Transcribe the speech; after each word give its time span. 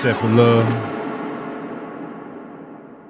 Set 0.00 0.18
for 0.18 0.28
love. 0.28 0.66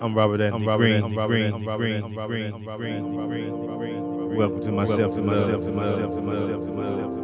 I'm 0.01 0.13
Robert 0.13 0.41
Anthony 0.41 0.63
I'm 0.65 0.69
Robert 0.69 0.83
Green. 0.83 1.05
I'm 1.05 1.17
Robert 1.17 1.37
Anthony 1.37 1.65
Green. 1.77 2.03
I'm 2.03 2.17
Robert 2.17 2.87
Anthony 2.89 3.27
Green. 3.29 4.35
Welcome 4.35 4.61
to 4.61 4.73
myself, 4.73 5.15
to 5.15 5.23
myself, 5.23 5.63
to 5.63 5.71
myself, 5.71 6.15
to 6.17 6.21
myself, 6.21 6.65
to 6.65 6.73
myself. 6.73 7.20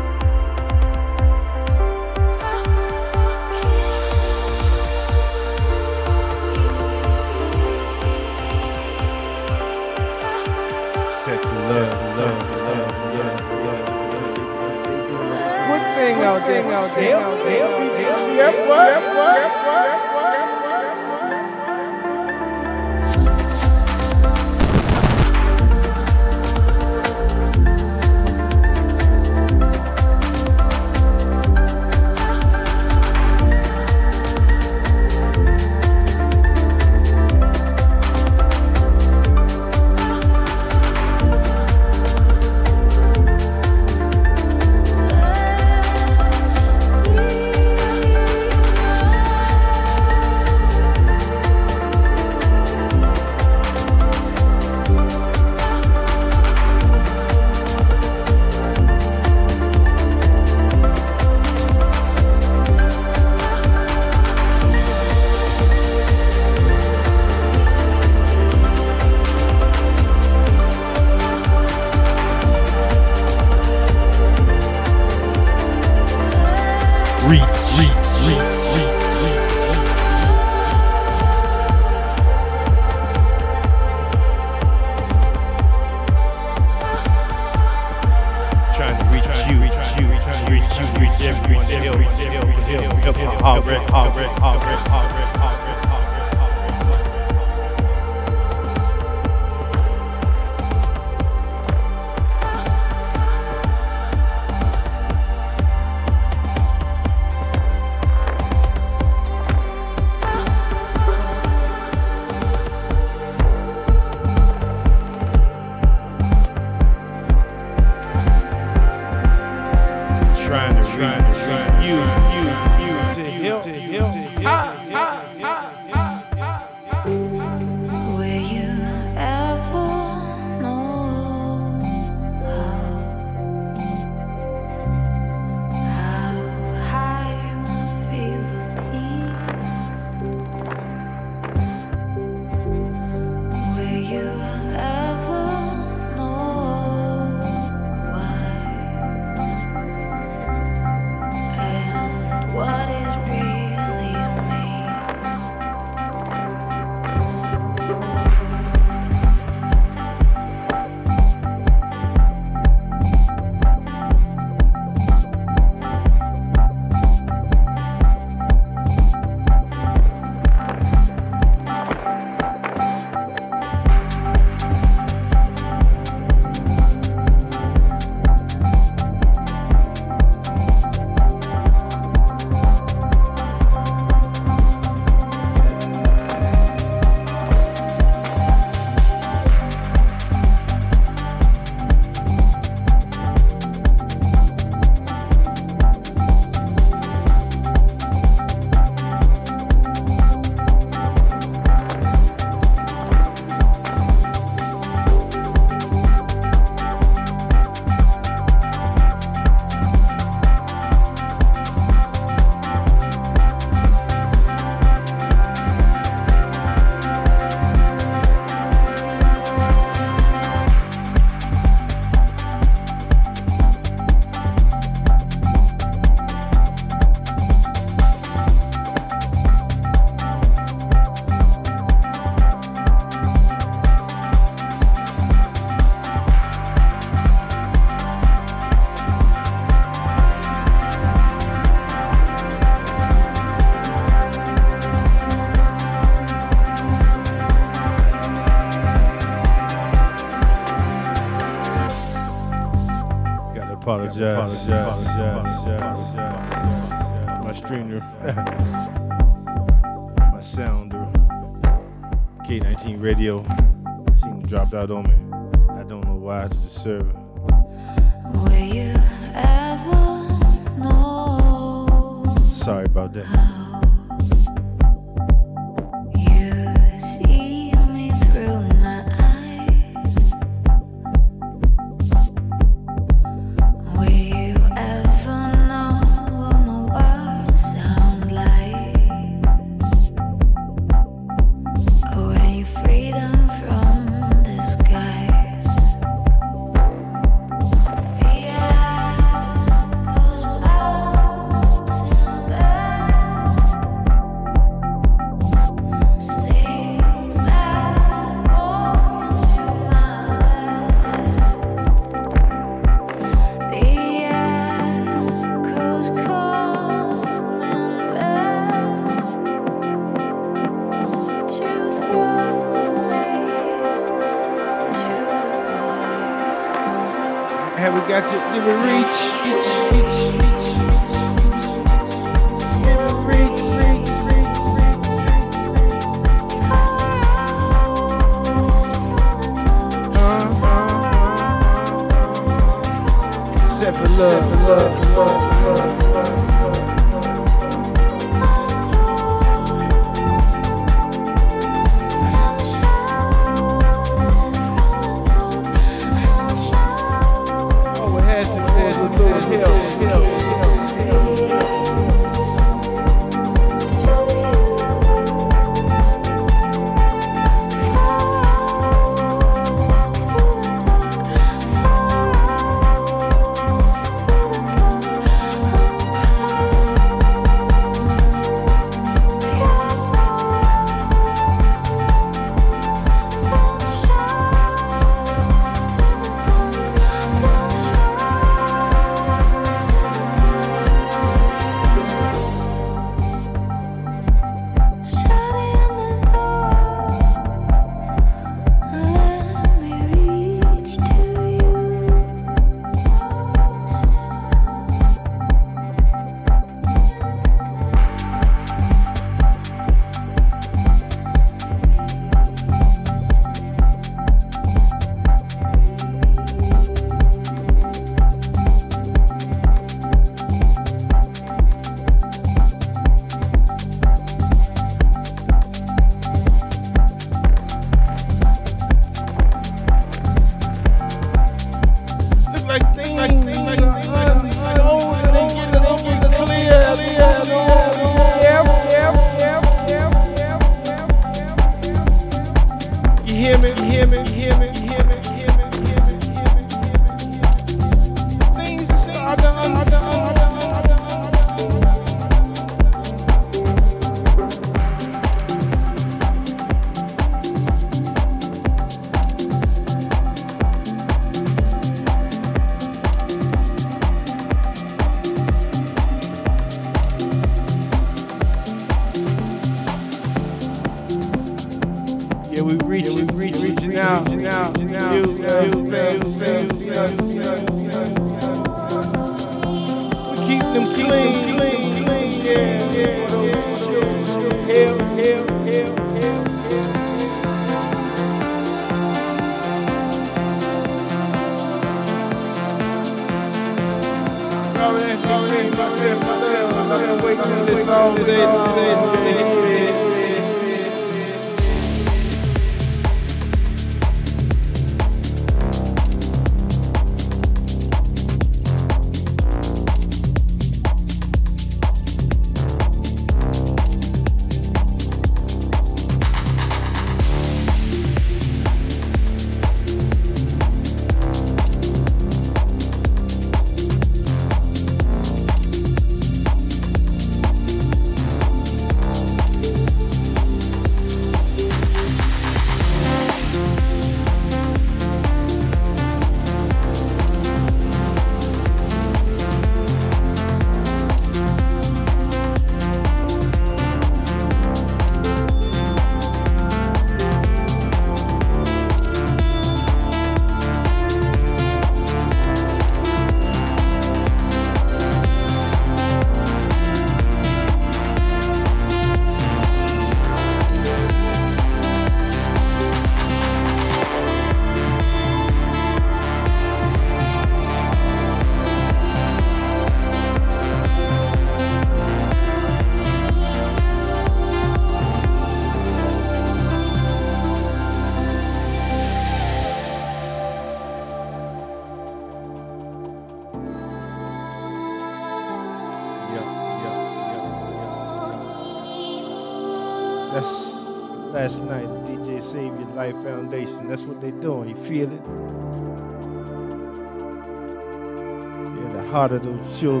就 599.80 600.00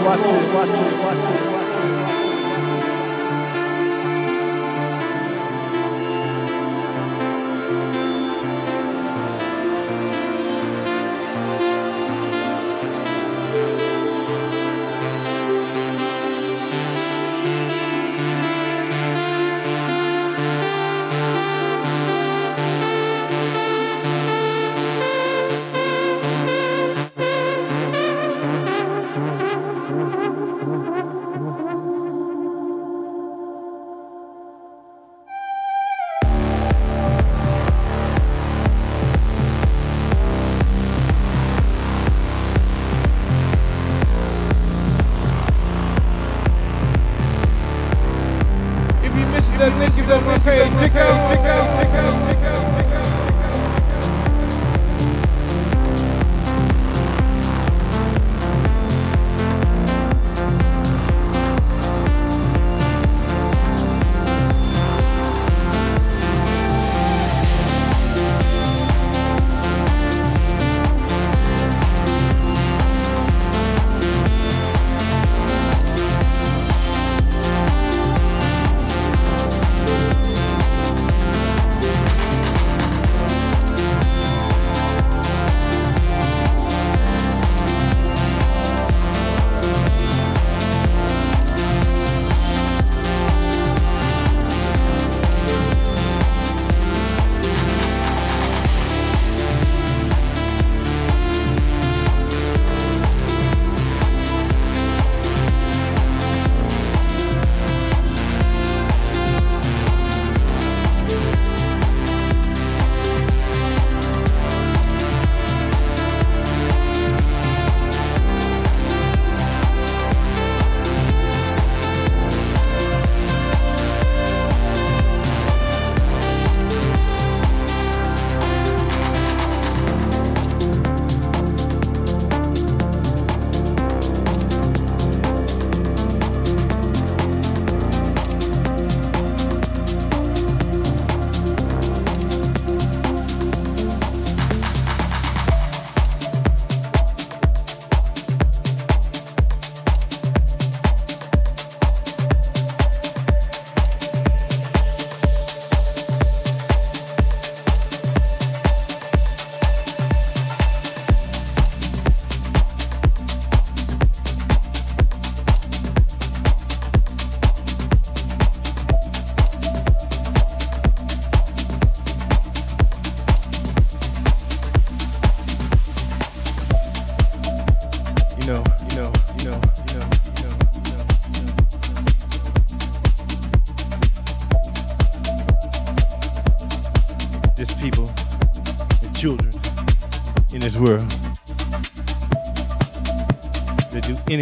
watch 0.00 0.20
it, 0.20 0.54
watch 0.54 0.68
it, 0.68 1.04
watch 1.04 1.46
it. 1.46 1.51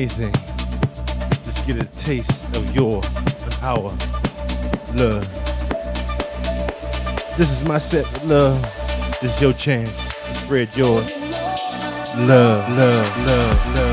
anything. 0.00 0.32
Just 1.44 1.66
get 1.66 1.76
a 1.76 1.84
taste 1.98 2.44
of 2.56 2.74
your 2.74 3.02
power, 3.60 3.94
love. 4.94 5.28
This 7.36 7.50
is 7.52 7.62
my 7.64 7.76
set 7.76 8.10
with 8.10 8.24
love. 8.24 8.62
This 9.20 9.34
is 9.34 9.42
your 9.42 9.52
chance 9.52 9.92
to 9.92 10.34
spread 10.36 10.74
your 10.74 11.02
love, 12.26 12.66
love, 12.78 13.26
love, 13.26 13.74
love. 13.76 13.89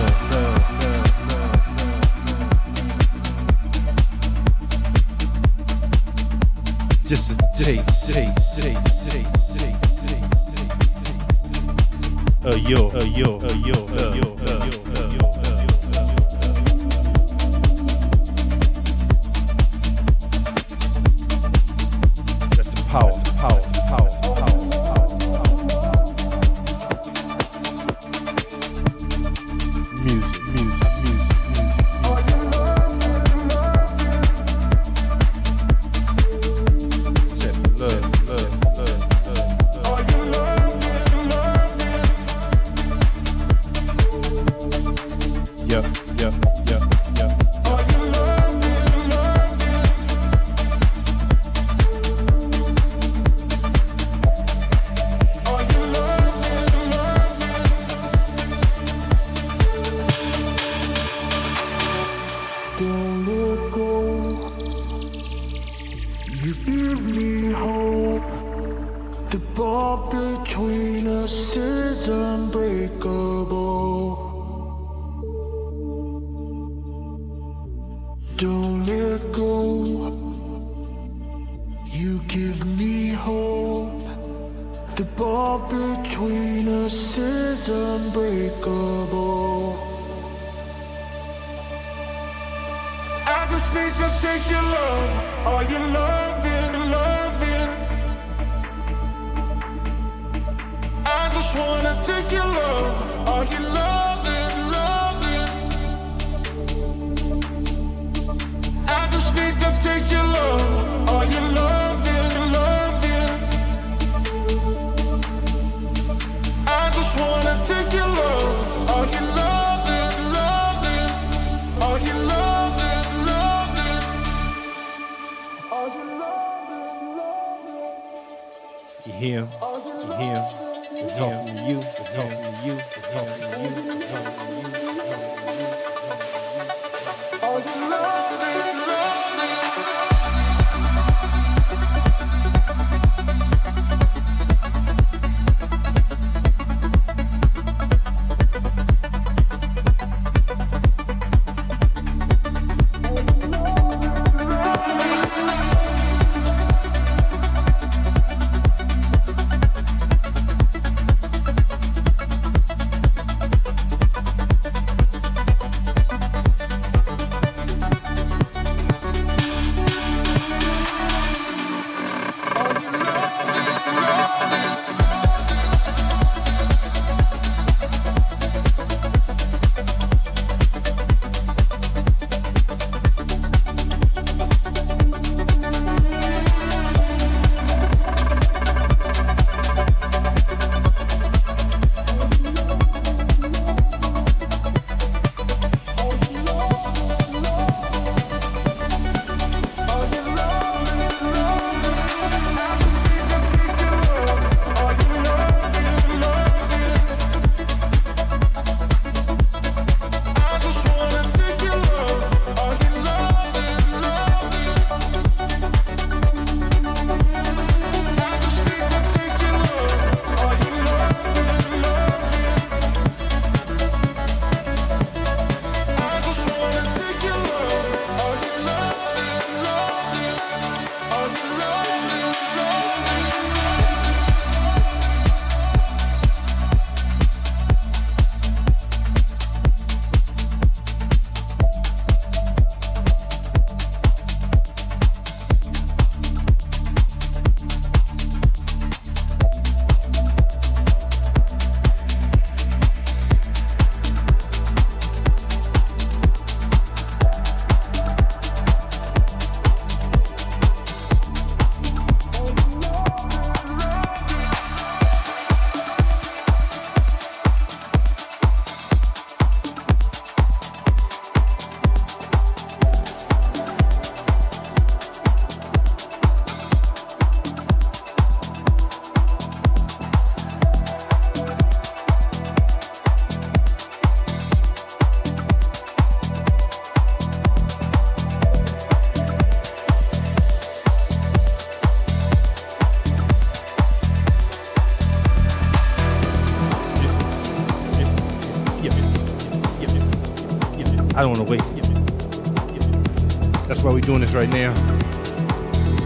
Right 304.37 304.49
now. 304.49 304.71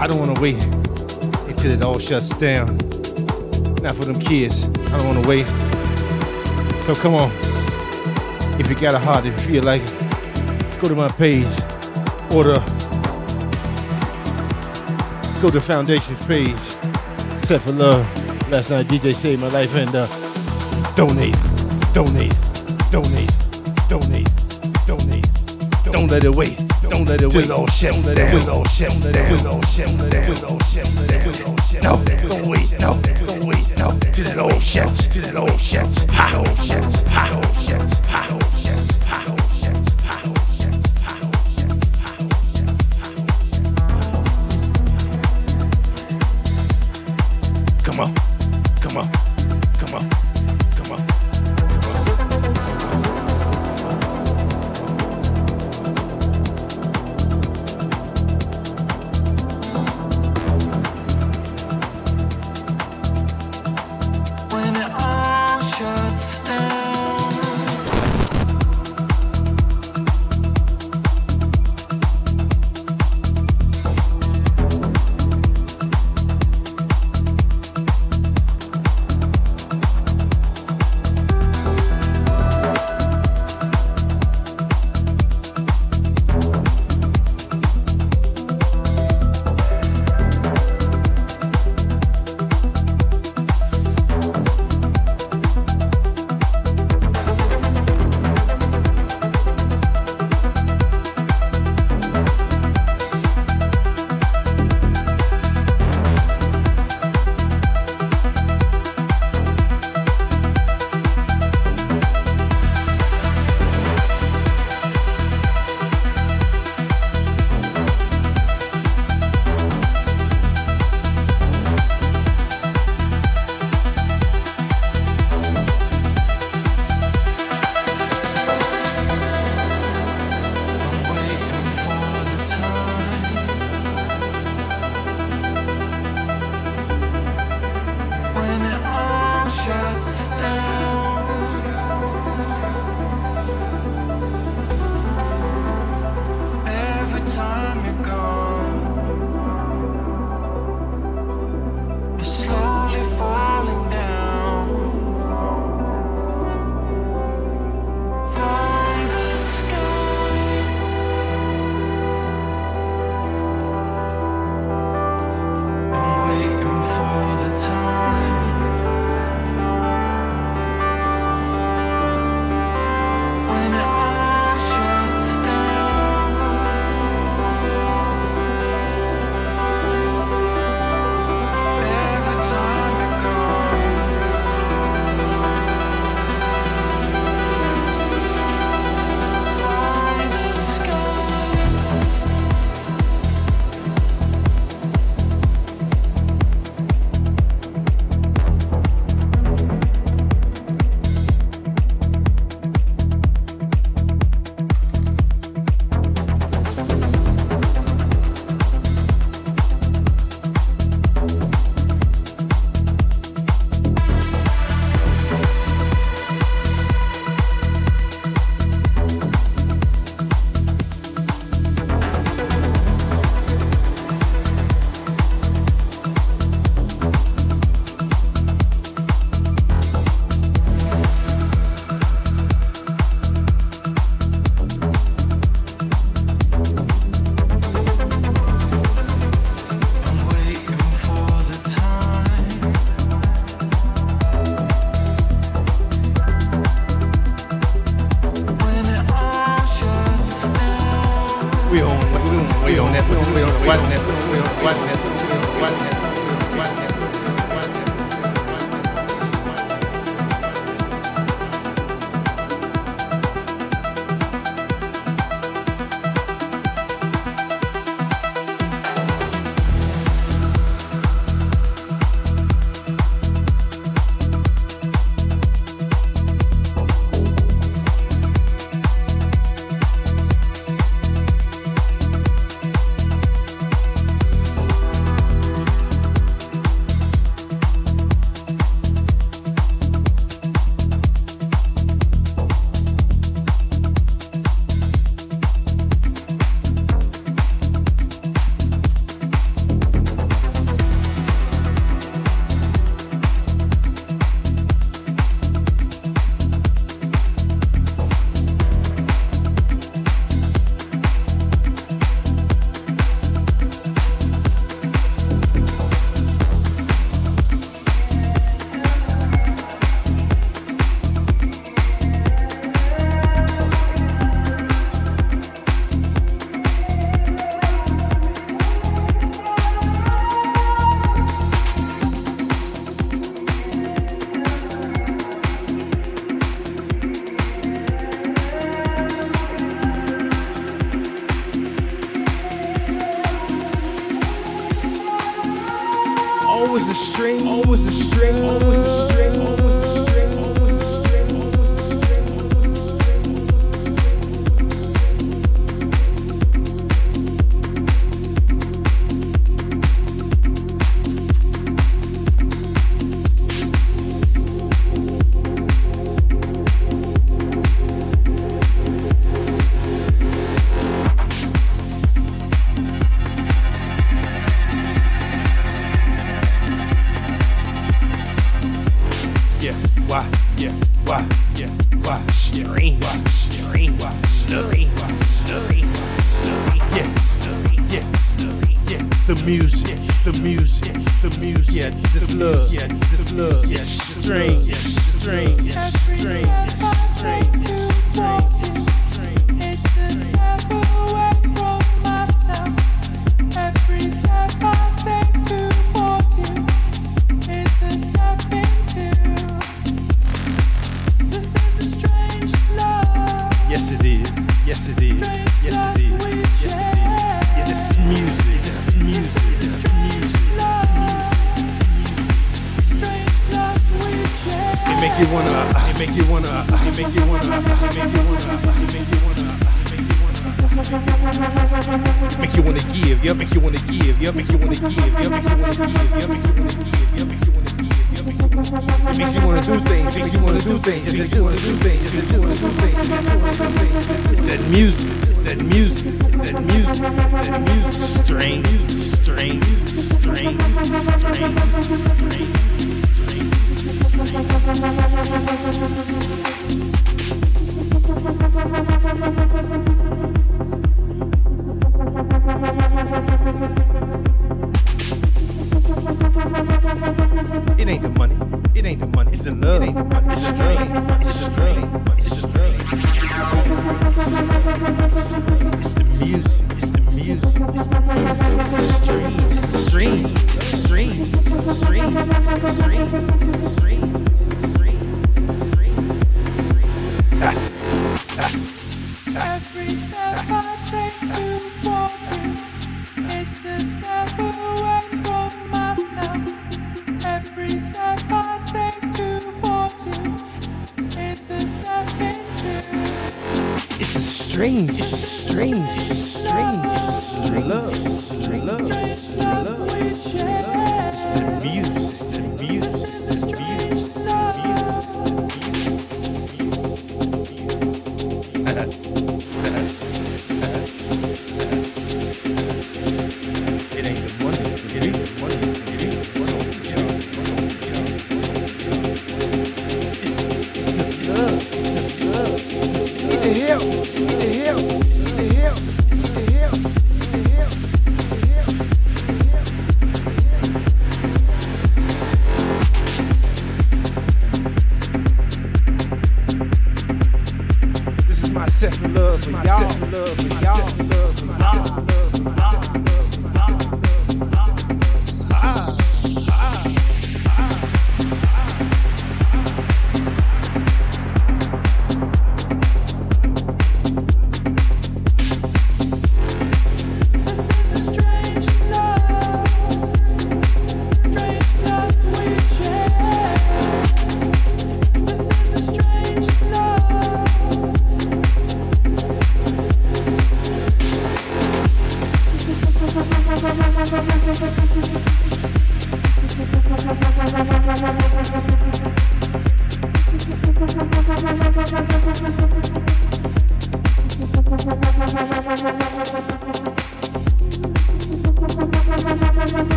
I 0.00 0.08
don't 0.08 0.18
want 0.18 0.34
to 0.34 0.42
wait 0.42 0.60
until 1.46 1.70
it 1.70 1.80
all 1.82 2.00
shuts 2.00 2.28
down. 2.30 2.76
Not 3.82 3.94
for 3.94 4.04
them 4.04 4.18
kids. 4.18 4.64
I 4.64 4.98
don't 4.98 5.06
want 5.06 5.22
to 5.22 5.28
wait. 5.28 5.46
So 6.86 6.94
come 6.96 7.14
on. 7.14 7.30
If 8.58 8.68
you 8.68 8.74
got 8.74 8.94
a 8.94 8.98
heart, 8.98 9.26
if 9.26 9.40
you 9.42 9.52
feel 9.52 9.62
like 9.62 9.82
it, 9.84 10.80
go 10.80 10.88
to 10.88 10.96
my 10.96 11.06
page. 11.06 11.46
Order. 12.34 12.58
Go 15.40 15.50
to 15.50 15.60
Foundation's 15.60 16.26
page. 16.26 16.58
Set 17.44 17.60
for 17.60 17.72
Love. 17.72 18.04
Last 18.50 18.70
night 18.70 18.88
DJ 18.88 19.14
saved 19.14 19.40
my 19.40 19.50
life 19.50 19.72
and 19.76 19.94
uh, 19.94 20.06
donate, 20.96 21.36
donate, 21.94 22.34
donate, 22.90 23.30
donate, 23.88 24.28
donate. 24.84 25.28
Don't 25.84 26.08
let 26.08 26.24
it 26.24 26.34
wait. 26.34 26.65
Don't 26.96 27.08
let 27.08 27.20
it 27.20 27.34
wait. 27.34 27.50
All 27.50 27.66
down. 27.66 27.92
Don't 27.92 28.06
let 28.06 28.18
it 28.18 28.34
wait. 28.34 28.48
All 28.48 28.64
shuts 28.64 29.02
down. 29.04 29.46
All 29.46 29.62
shuts 29.62 29.98
down. 29.98 30.50
All 30.50 30.58
shuts 30.60 30.96
down. 31.04 31.82
No, 31.82 32.02
don't 32.02 32.46
wait. 32.46 32.72
No, 32.80 32.98
don't 33.02 33.44
wait. 33.44 33.78
No, 33.78 33.98
till 34.12 34.26
it 34.26 34.38
all 34.38 34.58
shuts. 34.60 35.04
Till 35.04 35.26
it 35.26 35.36
all 35.36 35.58
shuts. 35.58 36.02
Ha, 36.10 36.38
all 36.38 36.54
shuts. 36.64 36.95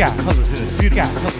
Circa, 0.00 0.14
circa, 0.78 1.04
circa. 1.04 1.39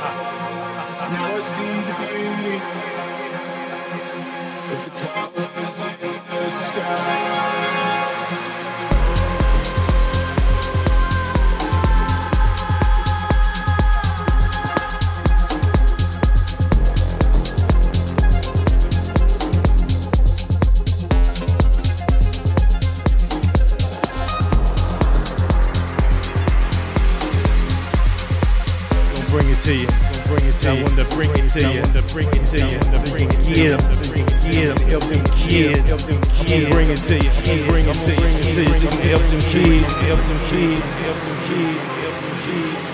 Now 0.00 1.36
I 1.36 1.40
see 1.40 1.74
the 1.88 1.94
beauty 2.08 2.56
of 4.72 4.80
the 4.84 4.90
color. 5.06 5.49
help 35.90 36.02
them 36.02 36.22
kids. 36.22 36.66
I'm 36.66 36.70
bring 36.70 36.88
it 36.88 36.98
to 36.98 37.14
you. 37.18 37.30
I'm 37.30 37.66
bring 37.68 37.84
it 37.88 37.94
to 37.94 38.14
you. 38.14 38.22
I'm 38.22 38.78
gonna 38.80 39.10
help 39.10 39.22
them 39.22 39.40
kids. 39.50 39.92
Help 39.94 40.20
them 40.22 40.38
kids. 40.46 40.84
Help 40.86 41.18
them 41.18 41.38
kids. 41.50 41.74
Help 41.98 42.14
them 42.14 42.28
kids. 42.36 42.86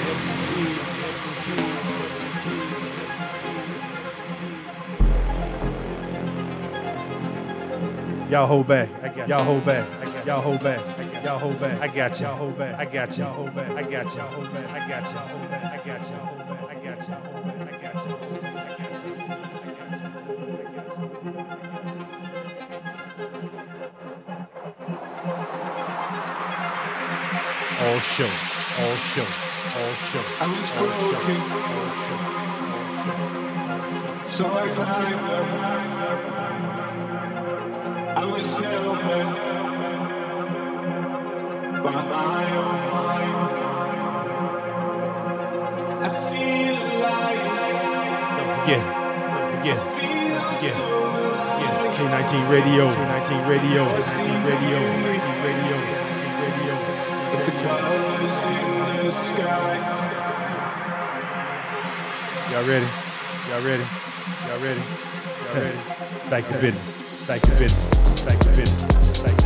Y'all 8.30 8.46
hold 8.46 8.66
back. 8.66 8.88
I 9.02 9.08
got 9.08 9.28
y'all 9.28 9.44
hold 9.44 9.64
back. 9.66 9.86
I 10.00 10.04
got 10.06 10.26
y'all 10.26 10.40
hold 10.40 10.62
back. 10.62 10.80
I 10.80 11.04
got 11.04 11.24
y'all 11.24 11.38
hold 11.38 11.60
back. 11.60 11.80
I 11.80 11.88
got 11.88 12.18
y'all 12.20 12.34
hold 12.36 12.58
back. 12.58 12.78
I 12.78 12.84
got 12.86 13.18
y'all 13.18 13.34
hold 13.34 13.54
back. 13.54 13.70
I 13.76 13.82
got 13.84 14.14
y'all 14.16 14.32
hold 14.32 14.54
back. 14.54 14.72
I 14.72 14.72
got 14.72 14.72
y'all 14.72 14.72
hold 14.72 14.72
back. 14.72 14.72
I 14.72 14.88
got 14.88 15.02
y'all 15.04 15.28
hold 15.28 15.42
back. 15.42 15.45
All 27.96 28.02
show, 28.02 28.28
all 28.28 28.96
show, 29.14 29.24
all 29.24 29.94
show. 30.12 30.24
I 30.38 30.46
was 30.52 30.70
broken, 30.76 31.40
so 34.28 34.44
I 34.44 34.68
climbed 34.76 35.30
up. 35.32 35.48
I 38.18 38.24
was 38.26 38.58
held 38.58 38.98
back 38.98 39.28
by 41.82 41.96
my 42.12 42.44
own 42.60 42.80
mind. 42.92 43.38
I 46.04 46.08
feel 46.28 46.76
alive. 46.92 47.48
Don't 48.36 48.52
forget, 48.60 48.82
don't 49.40 49.52
forget, 49.56 49.78
I 49.78 49.80
feel 49.96 50.36
forget. 50.52 50.74
so 50.76 50.84
yeah. 50.84 51.80
alive. 51.80 52.28
K19 52.28 52.32
Radio, 52.50 52.84
K19 52.92 53.30
Radio, 53.48 53.82
K19 53.88 54.04
Radio, 54.04 54.04
K19 54.04 54.44
Radio, 54.44 54.80
K19 54.84 55.26
Radio. 55.46 56.05
The 57.66 57.72
colors 57.72 58.44
in 58.44 59.06
the 59.06 59.10
sky. 59.10 59.74
Y'all 62.52 62.64
ready? 62.64 62.86
Y'all 63.48 63.60
ready? 63.60 63.82
Y'all 64.46 64.60
ready? 64.60 64.80
Y'all 65.42 65.64
ready? 65.64 66.30
Back 66.30 66.46
to 66.46 66.54
business. 66.60 67.26
Back 67.26 67.40
to 67.40 67.50
business. 67.58 68.24
Back 68.24 68.38
to 68.38 68.48
business. 68.50 68.82
Back 69.20 69.36
to 69.36 69.42
business. 69.42 69.45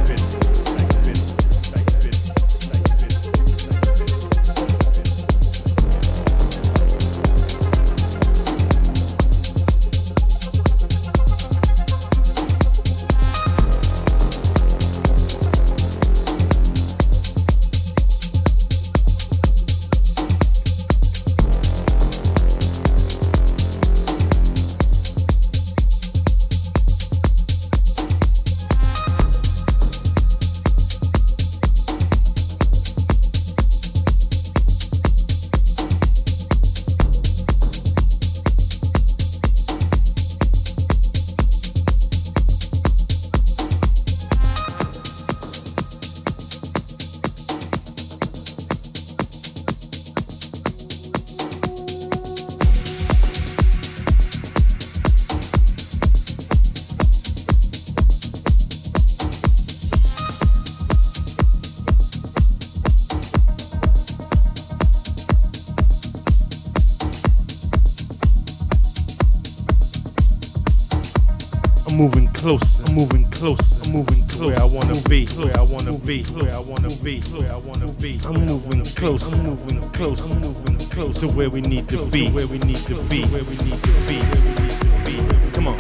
Moving 73.20 73.30
closer. 73.30 73.64
I'm 73.84 73.92
moving 73.92 74.26
closer. 74.28 74.46
Where 74.46 74.60
I 74.60 74.64
wanna 74.64 75.00
be. 75.08 75.26
Where 75.26 75.56
I 75.56 75.62
wanna 75.62 75.98
be. 75.98 76.22
Where 76.24 76.54
I 76.54 76.58
wanna 76.58 76.88
be. 77.02 77.20
Where 77.20 77.52
I 77.52 77.56
wanna 77.56 77.92
be. 77.92 78.20
I'm 78.24 78.46
moving 78.46 78.84
close. 78.84 79.32
I'm 79.32 79.42
moving 79.42 79.80
close. 79.92 80.20
I'm 80.22 80.40
moving 80.40 80.78
close 80.88 81.18
to 81.20 81.28
where 81.28 81.50
we 81.50 81.60
need 81.60 81.88
to 81.88 82.06
be. 82.06 82.30
Where 82.30 82.46
we 82.46 82.58
need 82.58 82.76
to 82.86 83.02
be. 83.04 83.24
Where 83.26 83.44
we 83.44 83.56
need 83.58 83.82
to 83.82 83.92
be. 84.08 84.20
Where 84.22 84.44
we 84.44 84.56
need 84.56 84.72
to 84.72 84.84
be. 85.04 85.16
Come 85.52 85.68
on. 85.68 85.76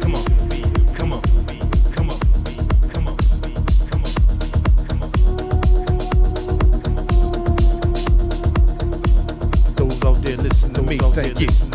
Come 0.00 0.14
on. 0.14 0.24
Come 0.94 1.12
on. 1.12 1.22
Come 1.94 2.10
on. 2.10 2.18
Come 2.92 3.08
on. 3.08 3.16
Come 3.88 4.02
on. 4.02 4.12
Come 4.88 5.02
on. 5.02 5.10
Those 9.74 10.04
out 10.04 10.22
there 10.22 10.36
listen 10.36 10.72
to 10.74 10.82
me. 10.82 10.98
Thank 10.98 11.40
you. 11.40 11.69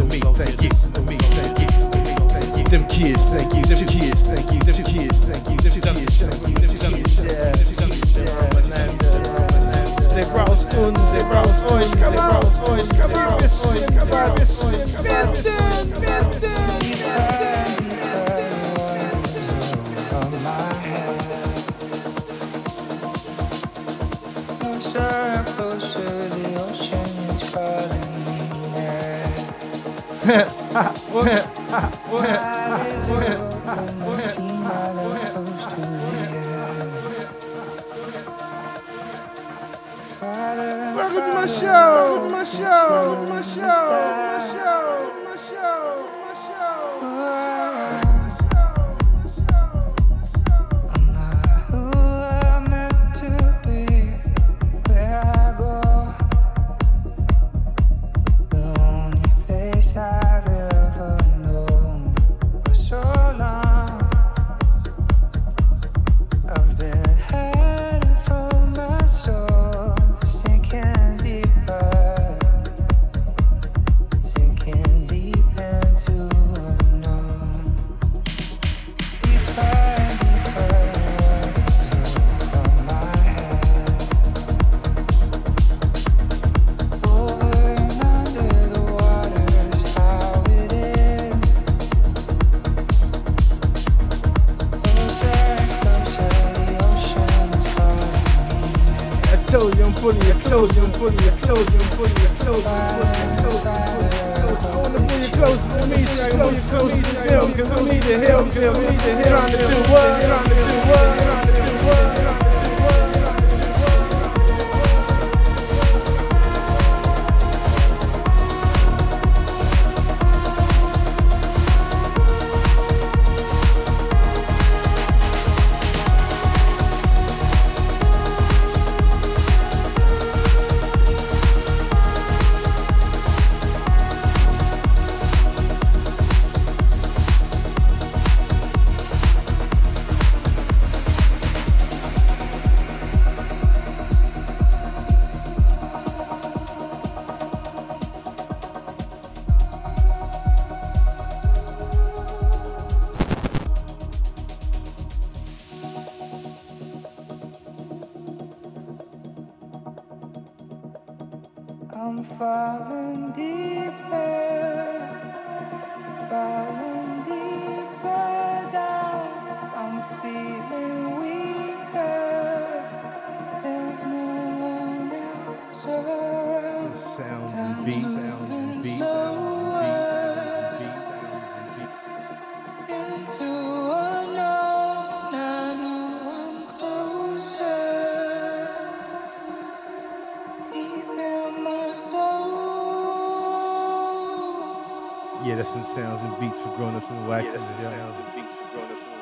sounds 195.96 196.22
and 196.26 196.40
beats 196.42 196.60
for 196.62 196.76
grown 196.76 196.94
ups 196.96 197.10
and 197.10 197.26
wax. 197.26 197.46
Yeah, 197.46 197.54
the 197.54 197.60
yeah. 197.82 197.90
sounds 197.90 198.16
and 198.20 198.36
beats 198.36 198.54
for 198.60 198.66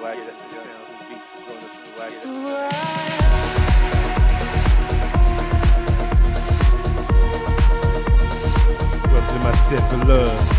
wax. 0.02 0.18
Yeah, 0.18 0.32
sounds 0.34 0.90
and 0.90 1.06
beats 1.08 1.28
for 1.28 1.54
wax. 2.00 2.14
For 9.90 9.98
love. 10.06 10.53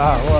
Ah, 0.02 0.18
well. 0.24 0.39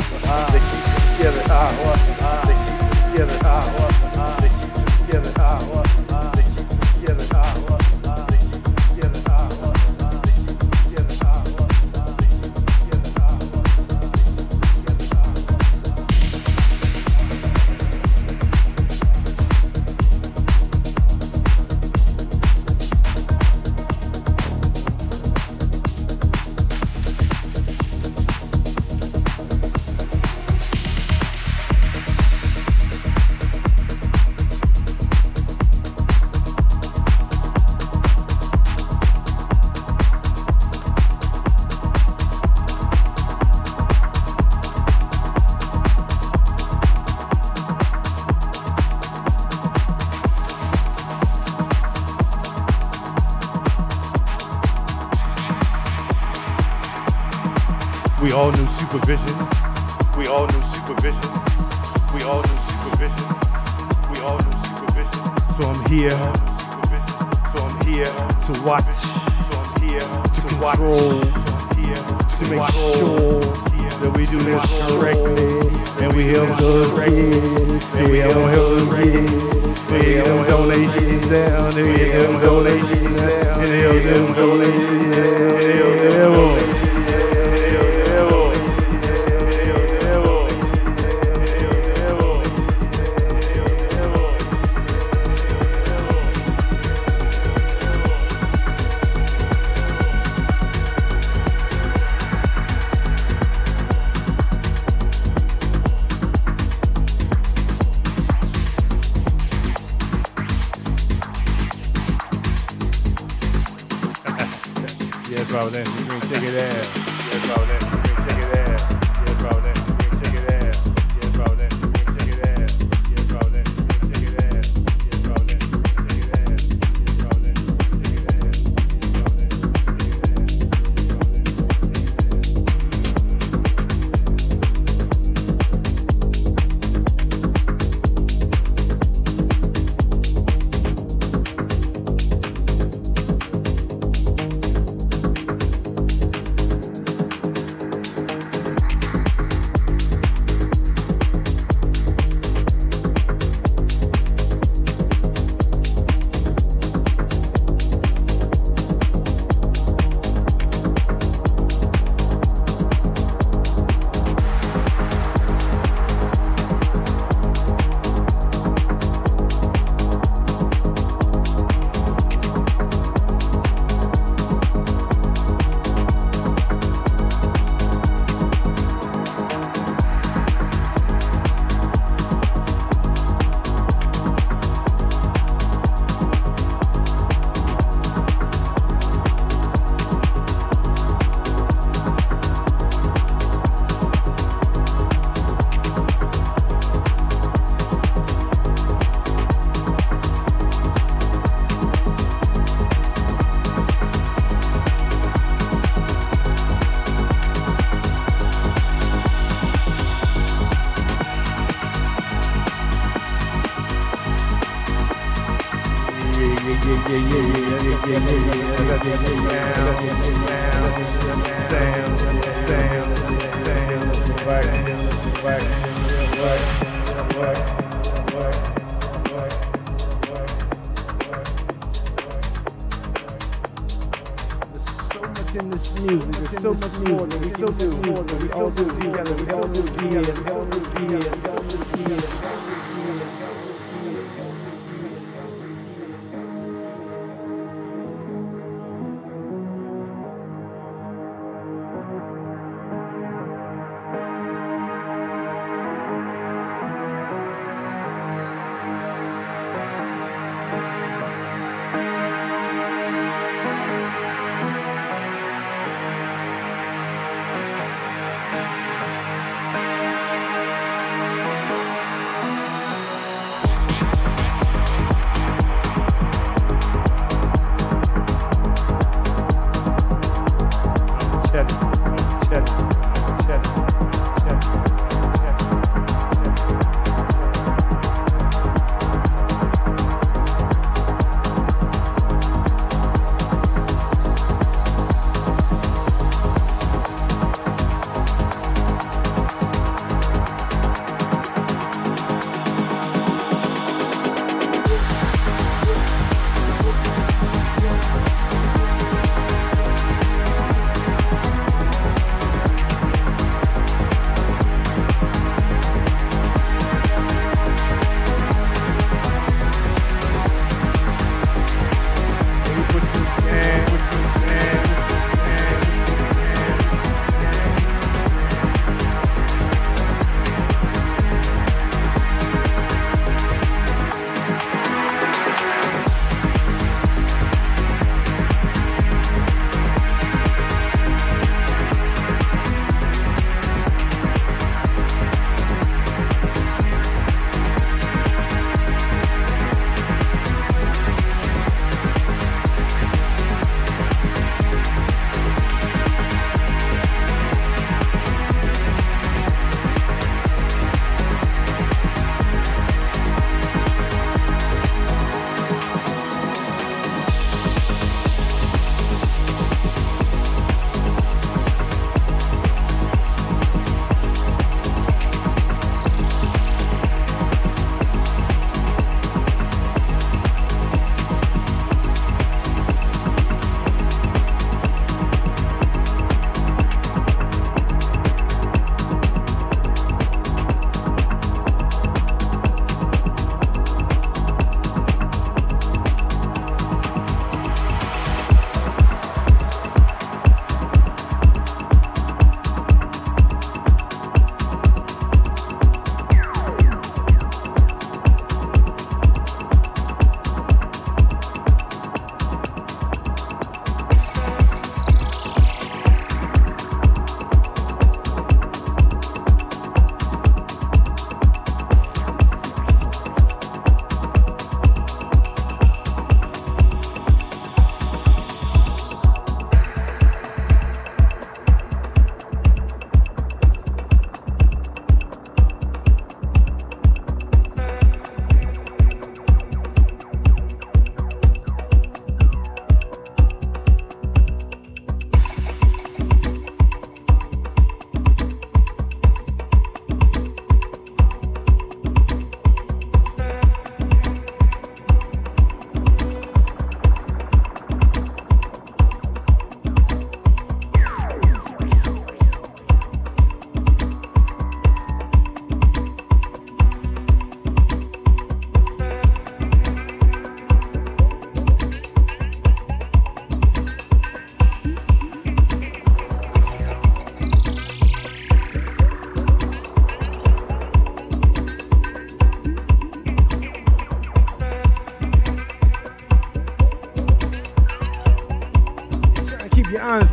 тут 58.91 59.07
весь 59.07 59.30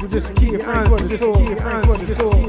just 0.10 0.36
keep 0.36 0.52
your 0.52 0.60
friends 0.62 0.90
for 0.90 1.98
the 1.98 2.16
soul. 2.16 2.47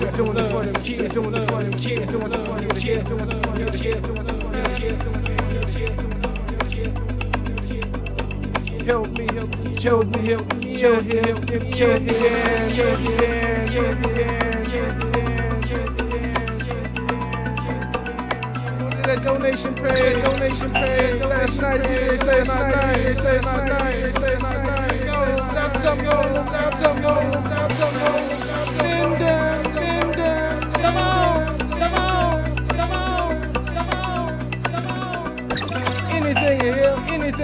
Love. 0.00 0.14
That's 0.14 0.14
that 0.14 0.14
set 0.14 0.16
doing 0.16 0.36
it 0.36 0.50
for 0.50 0.64
them 0.64 0.82
kids. 0.82 1.12
Doing 1.14 1.34
it 1.34 1.44
for 1.44 1.62
them 1.62 1.78
kids. 1.78 2.10
Doing 2.10 2.32
it 2.32 2.38
for 2.38 2.58
them 2.58 2.70
kids. 2.78 3.08
Doing 3.08 3.30
it 3.30 3.36
for 3.42 3.52
them 3.52 3.72
kids. 3.74 4.02
Doing 4.02 4.26
it 4.26 4.32
for 4.32 4.50
them 4.50 4.70
kids. 4.74 4.94
Help 8.84 9.08
me, 9.16 9.24
help 9.24 9.50
me, 9.56 9.70
help 9.80 10.06
me, 10.06 10.28
help 10.78 11.04
me, 11.04 11.14
help 11.14 11.40
me, 11.44 11.58
help 11.64 12.02
me, 12.02 12.02
help 12.02 12.02
me, 12.02 12.12
help 12.14 12.90
me, 12.90 13.10
help 13.72 13.98
me, 14.00 14.14
that 19.04 19.20
donation 19.22 19.74
page, 19.74 20.22
donation 20.22 20.70
page. 20.72 21.20
Last 21.22 21.60
night, 21.60 21.82
they 21.82 22.18
say 22.18 22.44
my 22.44 22.70
night, 22.70 23.16
say 23.16 23.40
my 23.40 23.68
night, 23.68 24.14
say 24.18 24.36
my 24.38 24.54
night. 24.64 25.00
Go, 25.06 25.16
stop 25.50 25.76
some, 25.78 25.98
go, 25.98 26.10
stop 26.46 26.74
some, 26.74 27.02
go, 27.02 27.14
stop 27.44 27.72
some, 27.72 27.94
go. 27.94 28.43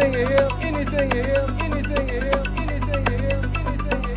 anything 0.01 0.21
you 0.21 0.27
hear, 0.27 0.49
anything 0.63 1.11
you 1.13 1.23
hear, 1.23 1.47
anything 1.61 2.09
you 2.09 2.21
hear, 2.21 2.43
anything 2.57 3.05
you 3.07 3.11
anything 3.11 3.77
anything 3.77 4.05
you 4.05 4.17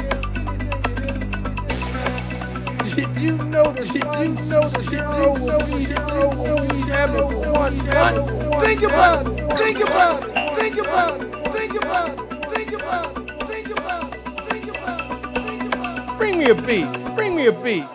you 3.19 3.31
know 3.49 3.73
the 3.73 3.83
you 4.91 5.01
know 5.09 5.43
the? 5.43 5.63
Think 8.61 8.83
about 8.83 9.27
it, 9.27 9.37
think 9.59 9.81
about 9.83 10.21
it, 10.23 10.31
think 10.53 10.77
about 10.77 11.19
it, 11.21 11.29
think 11.53 11.73
about 11.73 11.93
it, 11.93 12.31
think 12.53 12.73
about 12.73 12.91
it, 12.93 13.29
think 13.39 13.69
about 13.69 13.97
it, 14.03 14.37
think 14.39 14.65
about 14.67 15.07
it, 15.23 15.43
think 15.43 15.63
about 15.73 16.11
it. 16.11 16.17
Bring 16.17 16.37
me 16.37 16.45
a 16.49 16.55
beat, 16.55 17.15
bring 17.15 17.35
me 17.35 17.47
a 17.47 17.51
beat. 17.51 17.92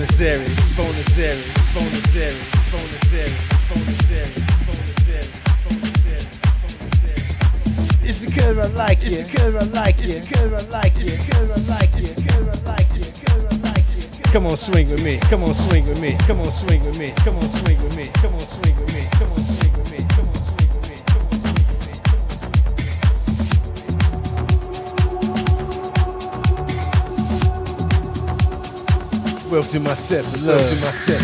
Bonus 0.00 0.76
bonus 0.76 0.76
bonus 0.76 1.12
bonus 1.74 2.14
bonus 2.14 2.56
bonus 2.70 3.04
bonus 3.68 3.86
Buenos 3.86 4.10
Aires. 4.10 4.40
It's 8.02 8.20
because 8.24 8.58
I 8.58 8.66
like 8.74 9.04
you. 9.04 9.18
It's 9.18 9.30
because 9.30 9.54
I 9.54 9.64
like 9.78 10.02
you. 10.02 10.16
It's 10.16 10.26
because 10.26 10.52
I 10.52 10.70
like 10.70 10.96
you. 10.96 11.04
It's 11.04 11.26
because 11.26 11.50
I 11.50 11.54
like 11.70 11.94
you. 11.96 12.02
It's 12.02 12.22
because 12.22 12.48
I 12.48 12.72
like 12.72 12.92
you. 12.94 13.00
It's 13.00 13.20
because 13.20 13.44
I 13.44 13.56
like 13.68 13.84
you. 13.94 14.22
Come 14.32 14.46
on, 14.46 14.56
swing 14.56 14.88
with 14.90 15.04
me. 15.04 15.18
Come 15.28 15.44
on, 15.44 15.54
swing 15.54 15.86
with 15.86 16.00
me. 16.00 16.16
Come 16.26 16.40
on, 16.40 16.52
swing 16.52 16.84
with 16.84 16.98
me. 16.98 17.12
Come 17.18 17.36
on, 17.36 17.39
accept 30.12 30.32
the 30.32 30.46
love. 30.46 31.19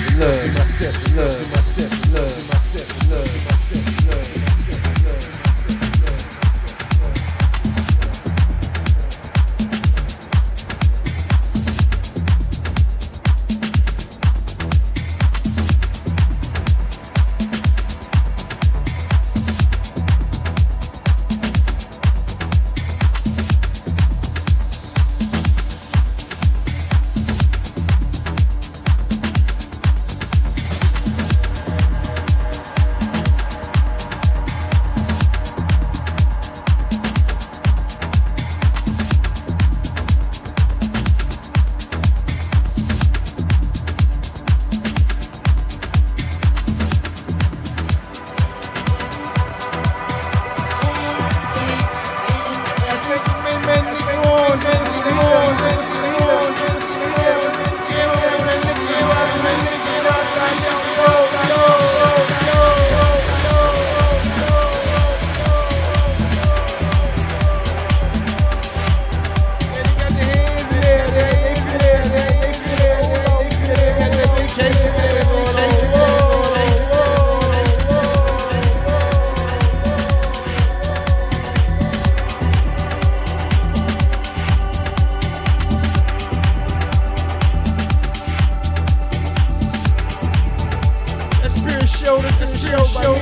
show 92.66 93.15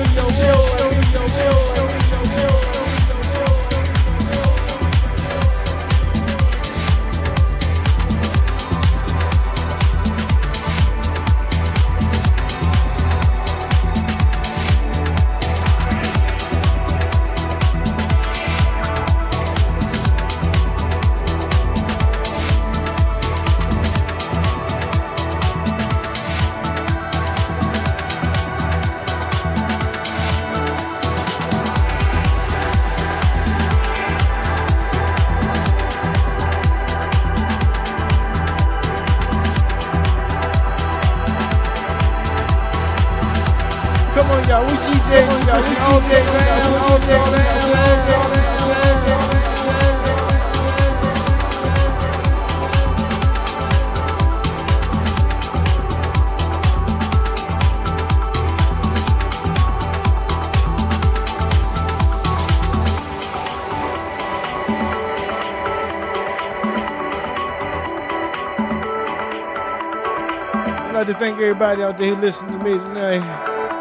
thank 71.24 71.40
everybody 71.40 71.82
out 71.82 71.96
there 71.96 72.14
who 72.14 72.20
listened 72.20 72.52
to 72.52 72.58
me 72.58 72.72
tonight. 72.72 73.22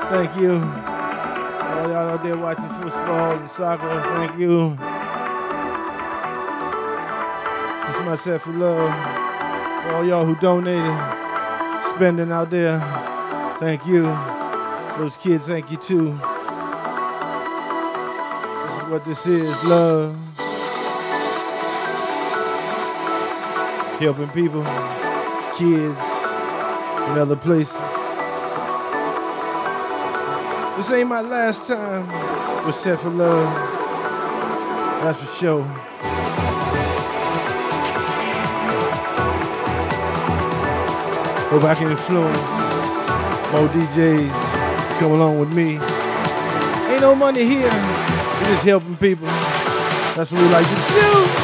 Thank 0.07 0.33
you. 0.37 0.53
All 0.53 1.89
y'all 1.89 2.11
out 2.11 2.23
there 2.23 2.37
watching 2.37 2.69
football 2.69 3.33
and 3.33 3.51
soccer, 3.51 4.01
thank 4.15 4.39
you. 4.39 4.69
This 7.85 7.95
is 7.97 8.05
my 8.05 8.15
set 8.15 8.41
for 8.41 8.53
love. 8.53 8.93
For 9.83 9.91
all 9.91 10.05
y'all 10.05 10.23
who 10.23 10.35
donated, 10.35 10.85
spending 11.93 12.31
out 12.31 12.49
there, 12.49 12.79
thank 13.59 13.85
you. 13.85 14.03
Those 14.97 15.17
kids, 15.17 15.45
thank 15.45 15.69
you 15.69 15.75
too. 15.75 16.13
This 18.63 18.77
is 18.77 18.89
what 18.89 19.03
this 19.03 19.27
is, 19.27 19.65
love. 19.65 20.15
Helping 23.99 24.29
people, 24.29 24.63
kids, 25.57 26.12
in 27.11 27.17
other 27.17 27.35
places. 27.35 27.75
This 30.77 30.91
ain't 30.91 31.09
my 31.09 31.21
last 31.21 31.67
time 31.67 32.07
with 32.65 32.75
Set 32.75 32.99
for 32.99 33.09
Love. 33.09 33.53
That's 35.03 35.19
for 35.19 35.39
sure. 35.39 35.63
Hope 41.49 41.63
I 41.63 41.75
can 41.75 41.91
influence 41.91 42.63
more 43.53 43.67
DJs 43.67 44.31
come 44.97 45.11
along 45.11 45.39
with 45.39 45.53
me. 45.53 45.77
Ain't 46.91 47.01
no 47.01 47.13
money 47.13 47.43
here. 47.43 47.69
We're 47.69 48.47
just 48.47 48.65
helping 48.65 48.97
people. 48.97 49.27
That's 50.15 50.31
what 50.31 50.41
we 50.41 50.47
like 50.49 50.65
to 50.65 50.75
do, 50.75 51.42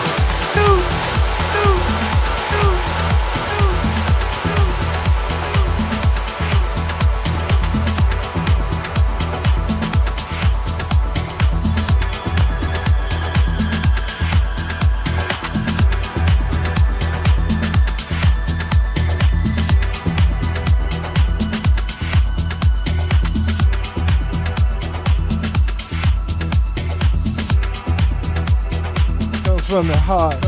Comes 30.09 30.38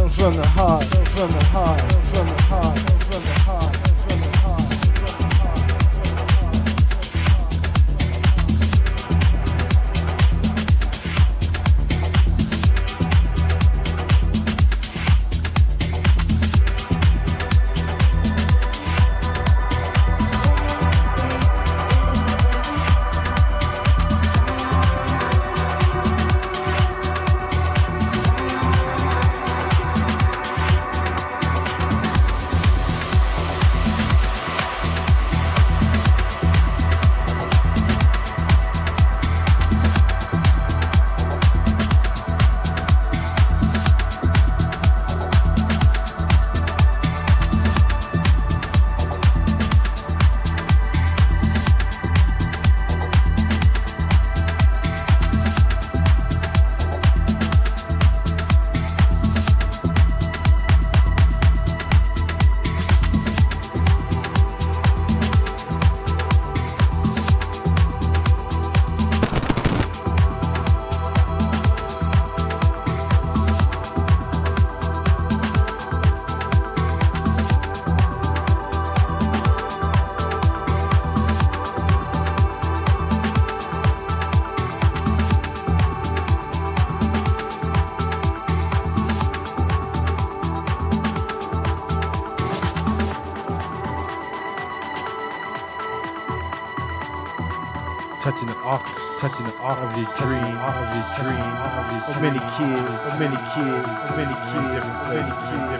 Many 102.19 102.39
kids, 102.39 102.91
many 103.17 103.37
kids, 103.53 103.87
many 104.17 104.35
kids, 104.51 104.85
many 105.07 105.31
kids, 105.31 105.70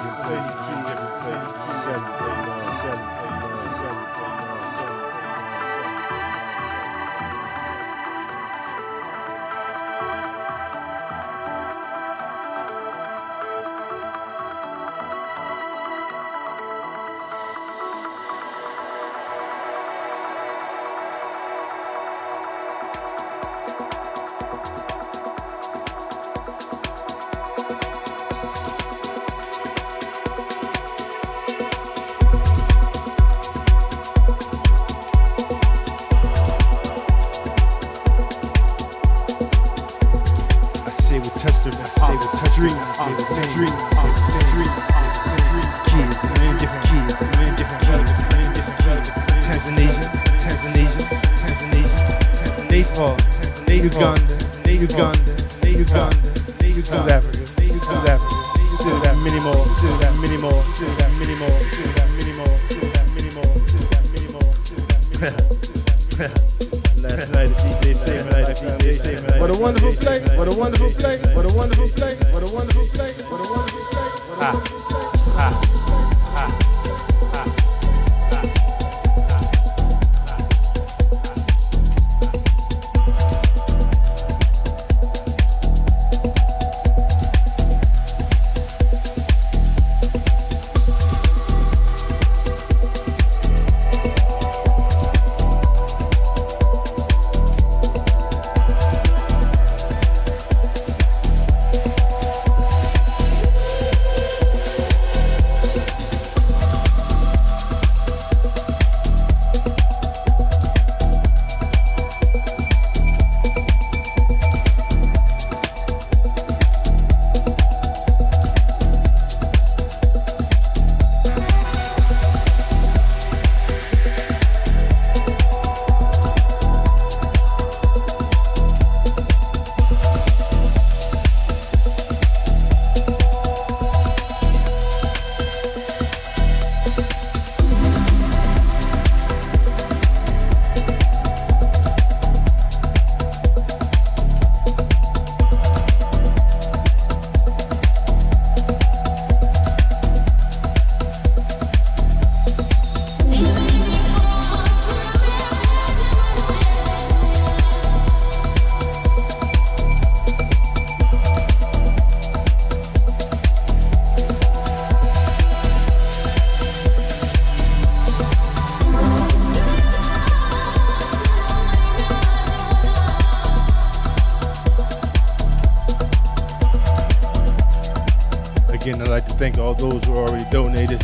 all 179.62 179.74
those 179.76 180.04
who 180.06 180.16
already 180.16 180.46
donated. 180.50 181.02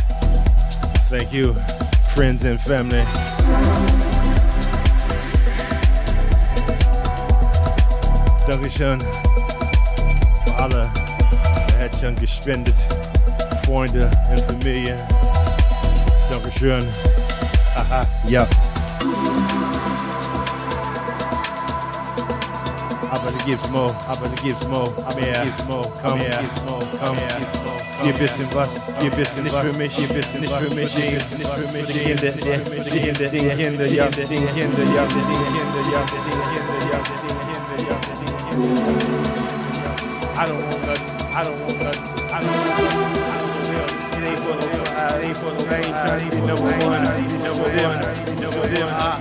Thank 1.08 1.32
you, 1.32 1.54
friends 2.14 2.44
and 2.44 2.60
family. 2.60 3.02
Dankeschön 8.48 9.00
für 10.44 10.56
alle, 10.56 10.90
der 11.68 11.84
hat 11.84 12.00
schon 12.00 12.16
gespendet. 12.16 12.74
Freunde 13.64 14.10
und 14.30 14.40
Familie. 14.40 14.96
Dankeschön. 16.30 16.84
Haha, 17.74 18.06
ja. 18.26 18.46
Aber 23.10 23.30
da 23.30 23.38
gibt's 23.44 23.70
more, 23.70 23.94
aber 24.06 24.28
da 24.28 24.34
gibt's 24.42 24.68
more, 24.68 24.88
aber 25.06 25.20
da 25.20 25.42
gibt's 25.42 25.64
more, 25.66 25.86
komm 26.02 26.18
her, 26.20 26.40
komm 27.02 27.16
her. 27.16 27.40
Hier 28.02 28.12
bisschen 28.12 28.46
was, 28.54 28.68
hier 29.00 29.10
bisschen 29.10 29.42
nicht 29.42 29.54
für 29.54 29.72
mich, 29.78 29.92
hier 29.96 30.08
bisschen 30.08 30.40
nicht 30.40 30.52
für 30.52 30.68
mich, 30.74 30.94
nicht 30.94 31.22
für 31.22 31.66
mich, 31.72 31.86
die 31.86 31.92
Kinder, 31.92 32.30
die 32.30 32.38
Kinder, 32.38 32.84
die 32.84 33.00
Kinder, 33.00 33.28
die 33.28 33.38
Kinder, 33.38 33.86
ja, 33.86 34.06
die 34.08 34.22
Kinder, 34.22 34.52
ja, 34.56 34.58
die 34.58 34.58
Kinder, 34.58 34.84
ja, 34.88 35.06
die 35.06 35.18
Kinder, 35.18 35.56
ja, 35.88 36.18
die 36.18 36.52
Kinder, 36.52 36.78
ja, 36.88 36.98
die 36.98 37.16
Kinder, 37.38 37.76
ja, 37.88 37.96
die 37.98 38.26
Kinder. 38.48 38.98
I 40.36 40.46
don't 40.46 40.62
want 40.62 40.80
nothing, 40.86 41.10
I 41.34 41.42
don't 41.42 41.58
want 41.58 41.78
nothing, 41.82 42.06
I 42.28 42.38
don't 42.38 42.54
want 42.54 42.70
nothing, 42.78 43.18
I 43.18 43.36
don't 43.38 43.50
want 43.54 43.72
nothing. 43.72 43.98
It 44.14 44.24
ain't 44.28 44.38
for 44.38 44.54
the, 44.54 44.66
it 44.68 45.24
ain't 45.24 45.36
for 45.36 45.50
the, 45.50 45.62
I 45.66 45.82
ain't 45.82 45.96
trying 46.06 46.30
to 46.30 46.38
know 46.46 46.54
what 46.54 46.76
one, 46.84 47.02
I 47.02 47.18
even 47.18 47.40
know 47.42 47.56
what 47.58 47.72
them, 47.74 48.88
I 48.88 49.18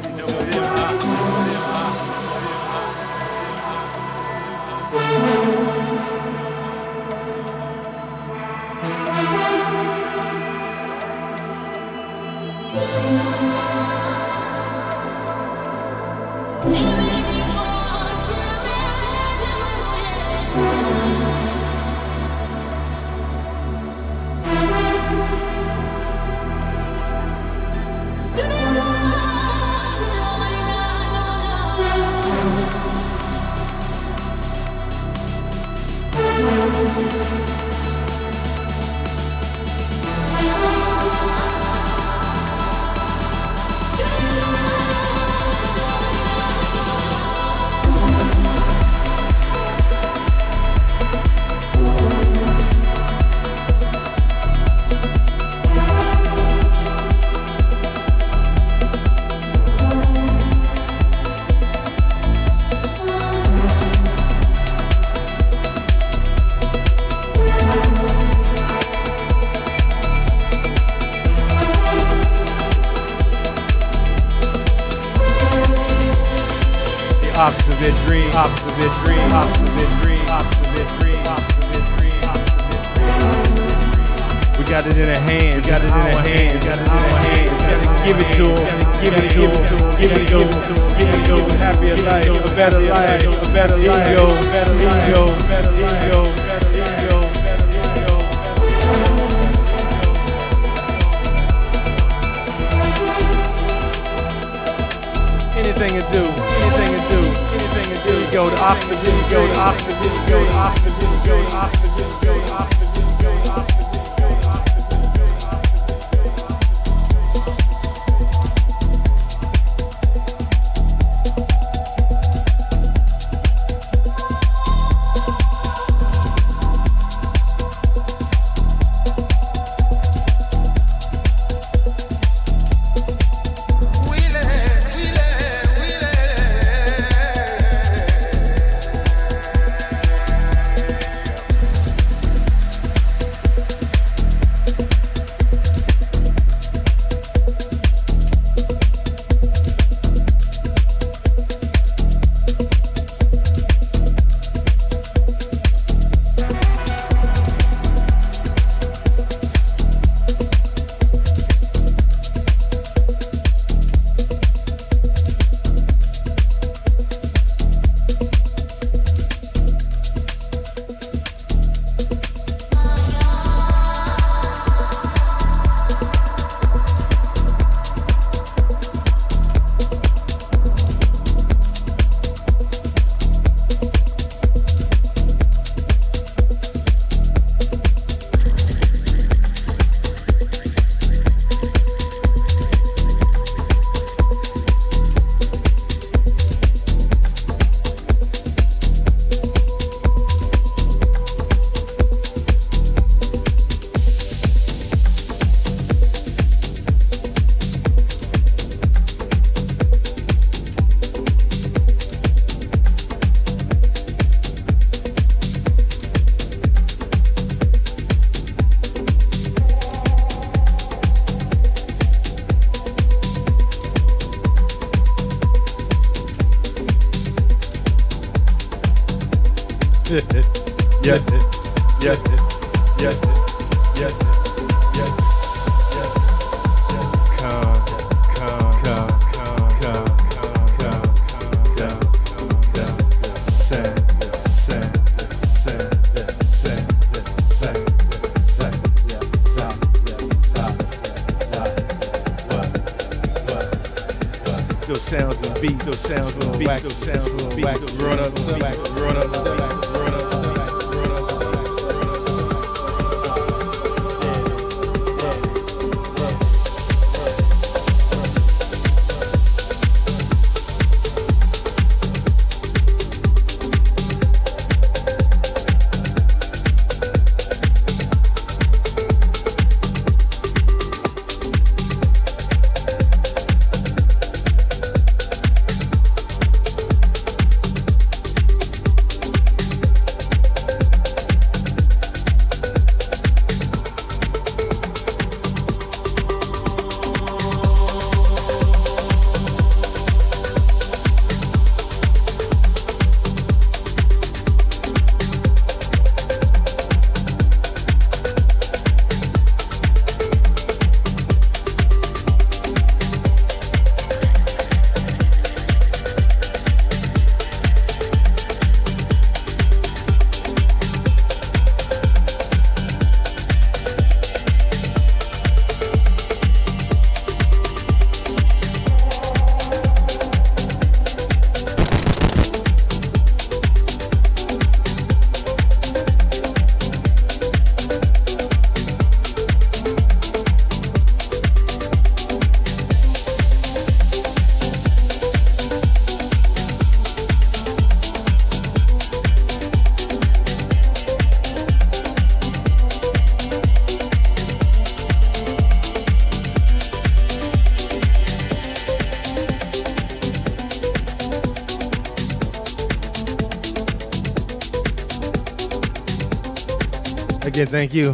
Again, 367.67 367.89
thank 367.89 367.93
you. 367.93 368.09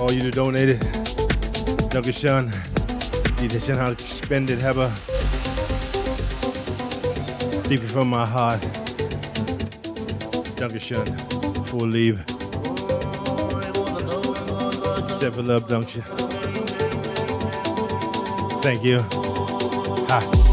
All 0.00 0.12
you 0.12 0.22
that 0.22 0.34
donated. 0.34 0.80
Dankeschön. 1.90 2.50
Die 3.40 3.46
das 3.46 3.66
schon 3.66 3.78
halt 3.78 3.98
gespendet 3.98 4.62
haben. 4.62 4.90
Deeply 7.68 7.88
from 7.88 8.10
my 8.10 8.26
heart. 8.26 8.60
Dankeschön. 10.56 11.04
Full 11.66 11.88
leave. 11.88 12.24
Several 15.20 15.46
love, 15.46 15.66
don't 15.68 15.94
you? 15.94 16.02
Thank 18.62 18.82
you. 18.82 19.00
Ha. 20.08 20.45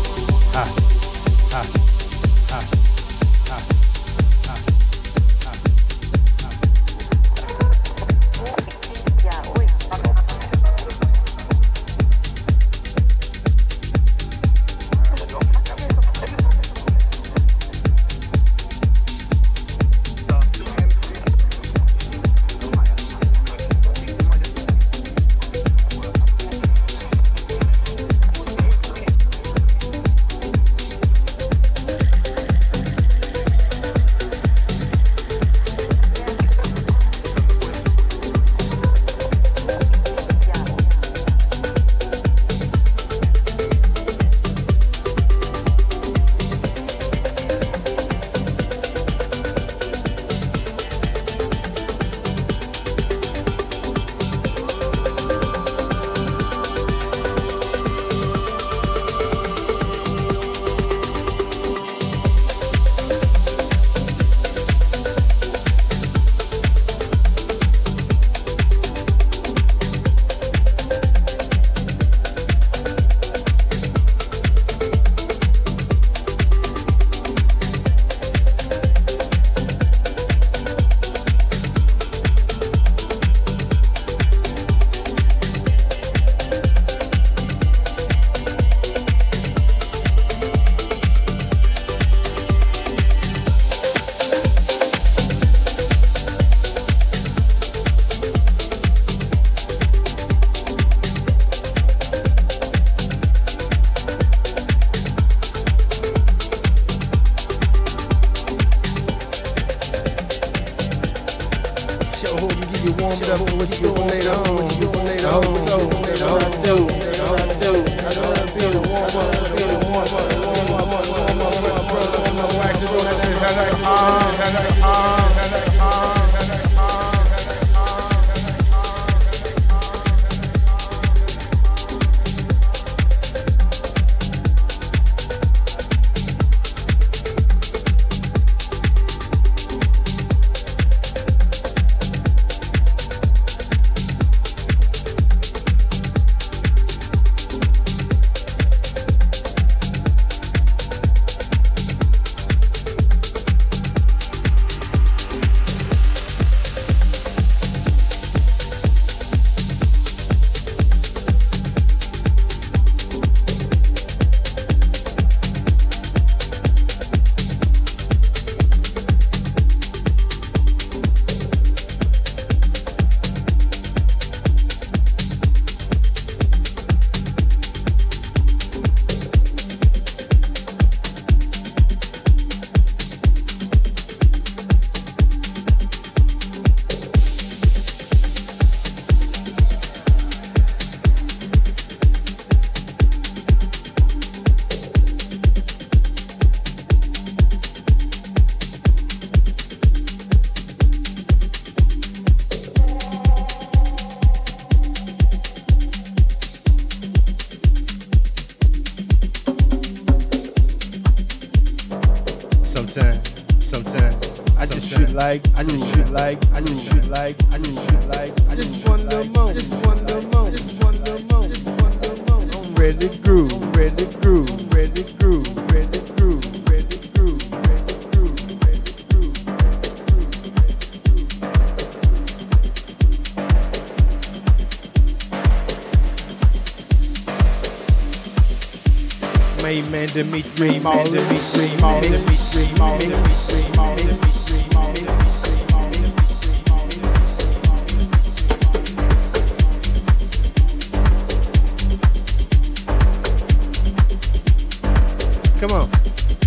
Come 255.74 255.82
on, 255.82 255.90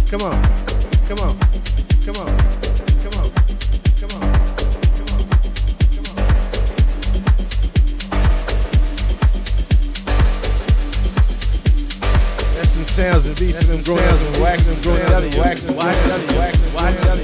come 0.06 0.22
on, 0.22 0.42
come 1.10 1.18
on, 1.18 1.36
come 2.06 2.16
on, 2.16 2.38
come 3.02 3.18
on, 3.18 3.32
come 3.98 4.22
on. 4.22 4.32
Sounds 12.86 13.26
and 13.26 13.36
beats 13.38 13.66
them 13.68 13.82
growing 13.82 14.02
up 14.04 14.20
and 14.20 14.36
waxing, 14.42 14.80
growing 14.80 15.02
up, 15.02 15.10
waxing, 15.36 15.76
waxing, 15.76 16.38
waxing, 16.38 16.74
waxing. 16.74 17.15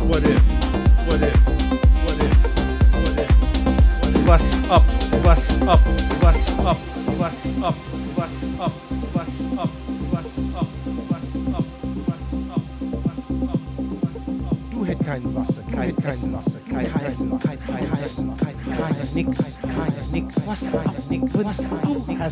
What 0.05 0.23
if? 0.23 0.39
What 1.09 1.23
if? 1.23 1.35
What 2.05 2.19
if? 2.21 2.37
What 2.93 3.19
if? 3.19 3.31
What 4.01 4.13
if? 4.15 4.29
What's 4.29 4.69
up? 4.69 4.85
What's 5.25 5.51
up? 5.63 5.81
What's 6.21 6.51
up? 6.61 6.77
What's 7.17 7.47
up? 7.63 7.75
What's 8.15 8.45
up? 8.61 8.73
What's 9.15 9.41
up? 9.57 9.71
What's 10.13 10.37
up? 10.45 10.69
What's 11.09 11.37
up? 11.47 11.65
What's 12.05 12.33
up? 12.37 12.65
What's 13.01 13.31
up? 13.33 13.61
What's 14.05 14.29
up? 14.29 14.59
Du 14.71 14.85
hätt 14.85 15.01
kein 15.01 15.35
Wasser, 15.35 15.63
kein 15.73 15.97
kein 15.97 16.33
Wasser, 16.33 16.61
kein 16.69 16.95
heißen, 16.95 17.39
kein 17.39 17.59
kein 17.67 17.89
kein 18.37 18.57
kein 18.77 18.97
nix, 19.15 19.39
kein 19.63 19.93
nix. 20.13 20.47
Was 20.47 20.69
up? 20.75 21.11
Nix. 21.11 21.35
Was 21.35 21.57
du 21.57 22.05
nix, 22.07 22.31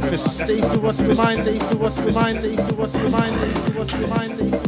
Verstehst 0.09 0.75
du, 0.75 0.83
was 0.83 0.99
wir 0.99 1.15
meinen? 1.15 1.43
room, 1.43 1.71
du, 1.71 1.81
was 1.81 1.97
wir 1.97 2.13
meinen? 2.13 2.41
Verstehst 2.41 2.71
du, 2.71 2.79
was 2.79 2.93
wir 2.93 3.11
meinen? 3.11 3.39
Verstehst 3.39 3.69
du, 3.69 3.79
room, 3.79 3.89
wir 4.01 4.09
meinen? 4.09 4.62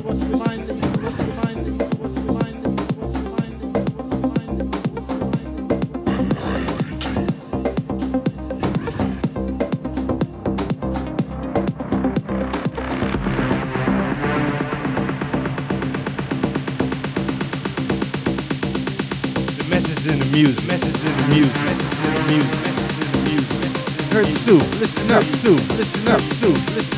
soup, 25.25 25.59
listen 25.77 26.09
up, 26.09 26.21
Sue, 26.21 26.49
listen 26.75 26.94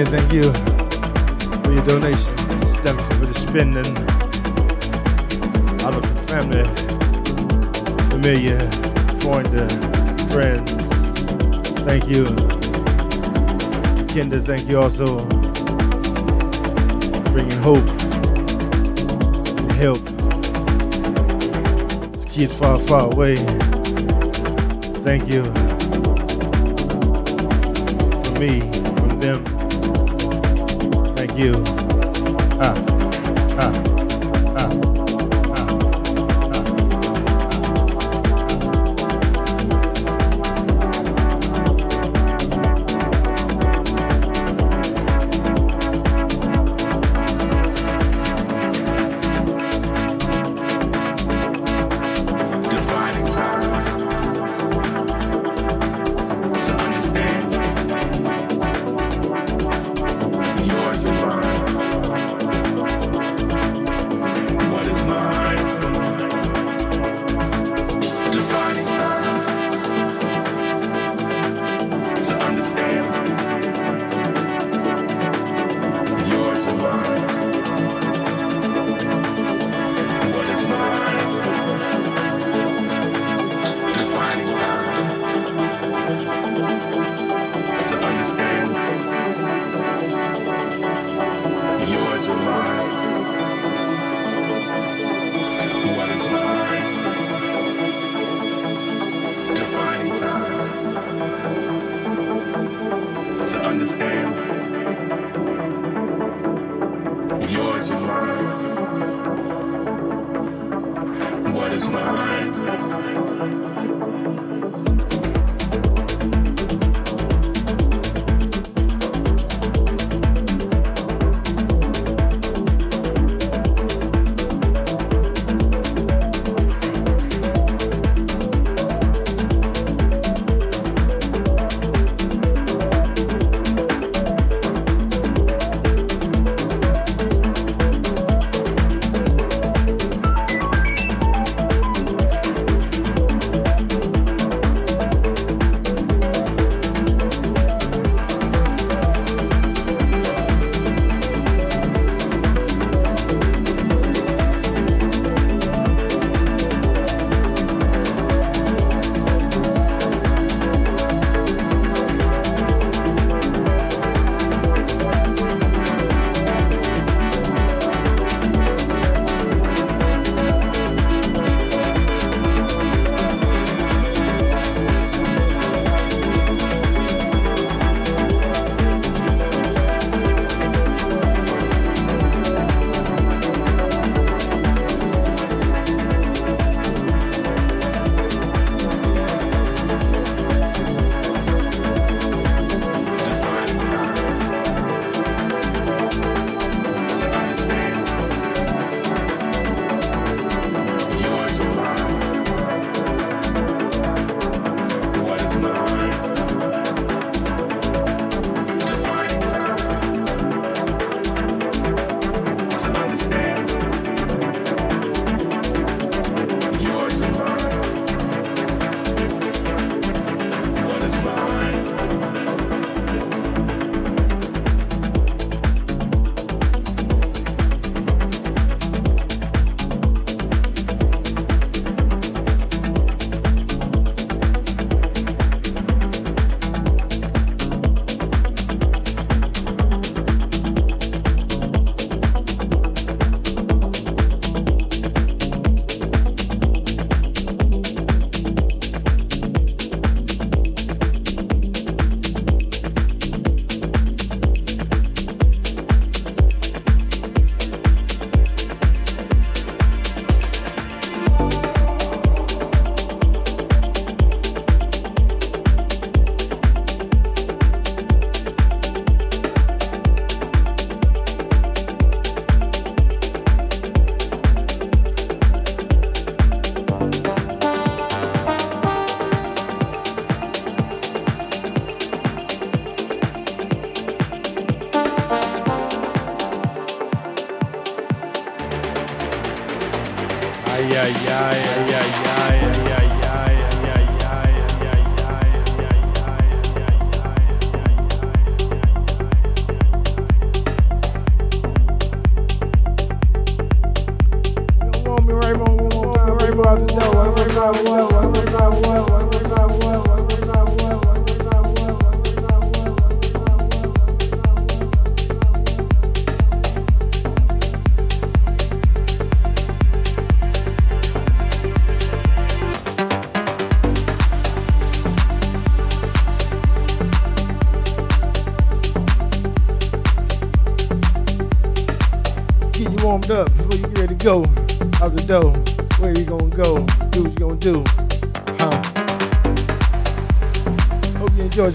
again, 0.00 0.20
thank 0.20 0.32
you 0.32 0.52
for 1.62 1.72
your 1.72 1.84
donations. 1.84 2.76
Thank 2.78 3.00
you 3.00 3.18
for 3.18 3.26
the 3.26 3.34
spending. 3.34 3.96
All 5.84 5.94
of 5.94 6.02
the 6.02 6.14
family, 6.26 6.64
familiar, 8.08 8.60
foreigner, 9.20 9.68
friends. 10.30 10.70
Thank 11.82 12.08
you. 12.08 12.24
Kinder, 14.06 14.40
thank 14.40 14.68
you 14.68 14.80
also. 14.80 15.24
Bringing 17.32 17.60
hope 17.60 17.88
and 19.58 19.72
help. 19.72 20.00
It's 22.14 22.24
kids 22.24 22.56
far, 22.56 22.78
far 22.78 23.12
away. 23.12 23.36
Thank 25.04 25.28
you. 25.28 25.44
For 28.24 28.38
me 28.40 28.79
you. 31.40 31.62
Ah. 32.60 32.89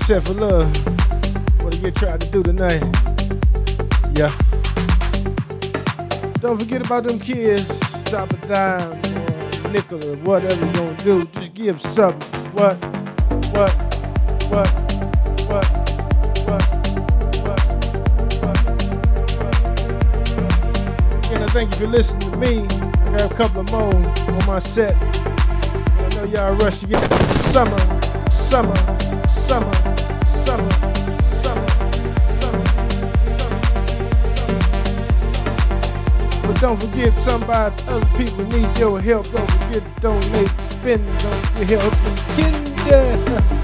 Set 0.06 0.24
for 0.24 0.34
Love. 0.34 0.70
What 1.64 1.74
are 1.74 1.80
you 1.80 1.90
trying 1.90 2.20
to 2.20 2.30
do 2.30 2.44
tonight. 2.44 2.84
Yeah. 4.14 4.32
Don't 6.42 6.60
forget 6.60 6.86
about 6.86 7.06
them 7.06 7.18
kids. 7.18 7.80
Drop 8.04 8.32
a 8.32 8.38
dime 8.48 8.92
or 8.92 9.68
a 9.68 9.72
nickel 9.72 10.06
or 10.08 10.16
whatever 10.18 10.64
you 10.64 10.74
gonna 10.74 10.96
do. 10.98 11.26
Just 11.34 11.56
give 11.56 11.82
something. 11.82 12.22
What? 12.54 12.78
What? 13.56 13.74
What? 14.52 14.70
What? 15.50 15.66
What? 16.46 16.64
What? 17.42 17.62
What? 18.38 18.60
And 21.32 21.44
I 21.44 21.48
thank 21.48 21.72
you 21.72 21.88
for 21.88 21.88
listening 21.88 22.32
to 22.32 22.38
me. 22.38 22.60
I 22.60 23.18
got 23.18 23.32
a 23.32 23.36
couple 23.36 23.62
of 23.62 23.72
more 23.72 23.96
on 24.36 24.46
my 24.46 24.60
set. 24.60 24.96
I 25.98 26.08
know 26.14 26.26
y'all 26.26 26.56
rush 26.58 26.82
to 26.82 26.86
get 26.86 27.02
summer, 27.42 27.80
summer, 28.30 28.95
Don't 36.62 36.80
forget 36.80 37.14
somebody, 37.20 37.76
other 37.88 38.06
people 38.18 38.46
need 38.46 38.78
your 38.78 39.00
help. 39.02 39.30
Don't 39.32 39.52
forget 39.52 39.84
to 39.84 40.02
donate, 40.02 40.50
spend, 40.62 41.06
don't 41.20 41.46
forget 41.48 41.82
help 41.82 41.94
kinder. 42.36 43.52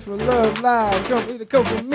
for 0.00 0.16
love 0.16 0.60
live. 0.60 1.04
Come 1.08 1.30
either 1.30 1.44
come 1.44 1.64
for 1.64 1.82
me. 1.84 1.93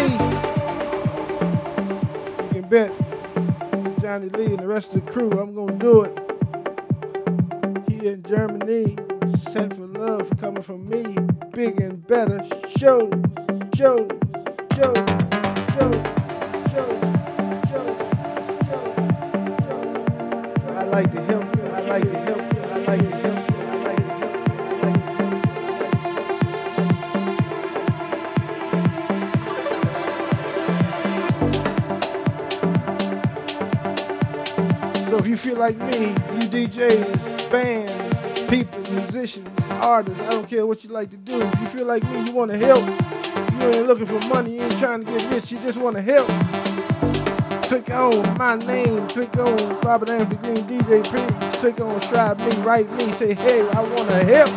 My 48.58 48.66
name, 48.66 49.08
click 49.10 49.38
on 49.38 49.80
Robert 49.82 50.10
Anthony 50.10 50.62
Green 50.64 50.82
DJ 50.82 51.04
P, 51.04 51.60
click 51.60 51.80
on 51.82 52.02
Strive 52.02 52.40
Me, 52.40 52.64
write 52.64 52.92
me, 52.94 53.12
say, 53.12 53.36
hey, 53.36 53.62
I 53.70 53.82
help, 53.84 54.10
help, 54.24 54.50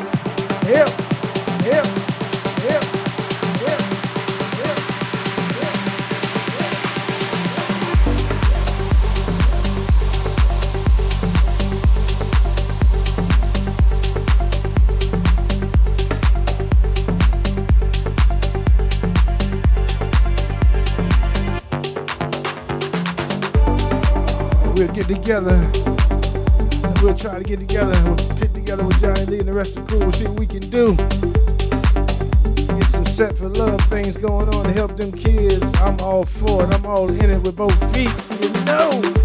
help, 0.63 1.02
together. 25.23 25.57
We'll 27.01 27.15
try 27.15 27.39
to 27.39 27.45
get 27.45 27.61
together. 27.61 27.95
We'll 28.03 28.17
get 28.41 28.53
together 28.55 28.85
with 28.85 29.01
Johnny 29.01 29.25
Lee 29.27 29.39
and 29.39 29.49
the 29.49 29.53
rest 29.53 29.77
of 29.77 29.87
the 29.87 29.89
crew. 29.89 29.99
We'll 30.01 30.13
see 30.13 30.25
what 30.25 30.41
we 30.41 30.47
can 30.47 30.69
do. 30.69 30.97
Get 32.77 32.89
some 32.91 33.07
set 33.07 33.39
for 33.39 33.49
love 33.49 33.81
things 33.83 34.17
going 34.17 34.49
on 34.49 34.65
to 34.65 34.73
help 34.73 34.97
them 34.97 35.13
kids. 35.13 35.63
I'm 35.81 35.99
all 36.01 36.25
for 36.25 36.65
it. 36.65 36.75
I'm 36.75 36.85
all 36.85 37.09
in 37.09 37.31
it 37.31 37.41
with 37.45 37.55
both 37.55 37.79
feet. 37.95 38.11
You 38.43 38.51
know, 38.65 39.22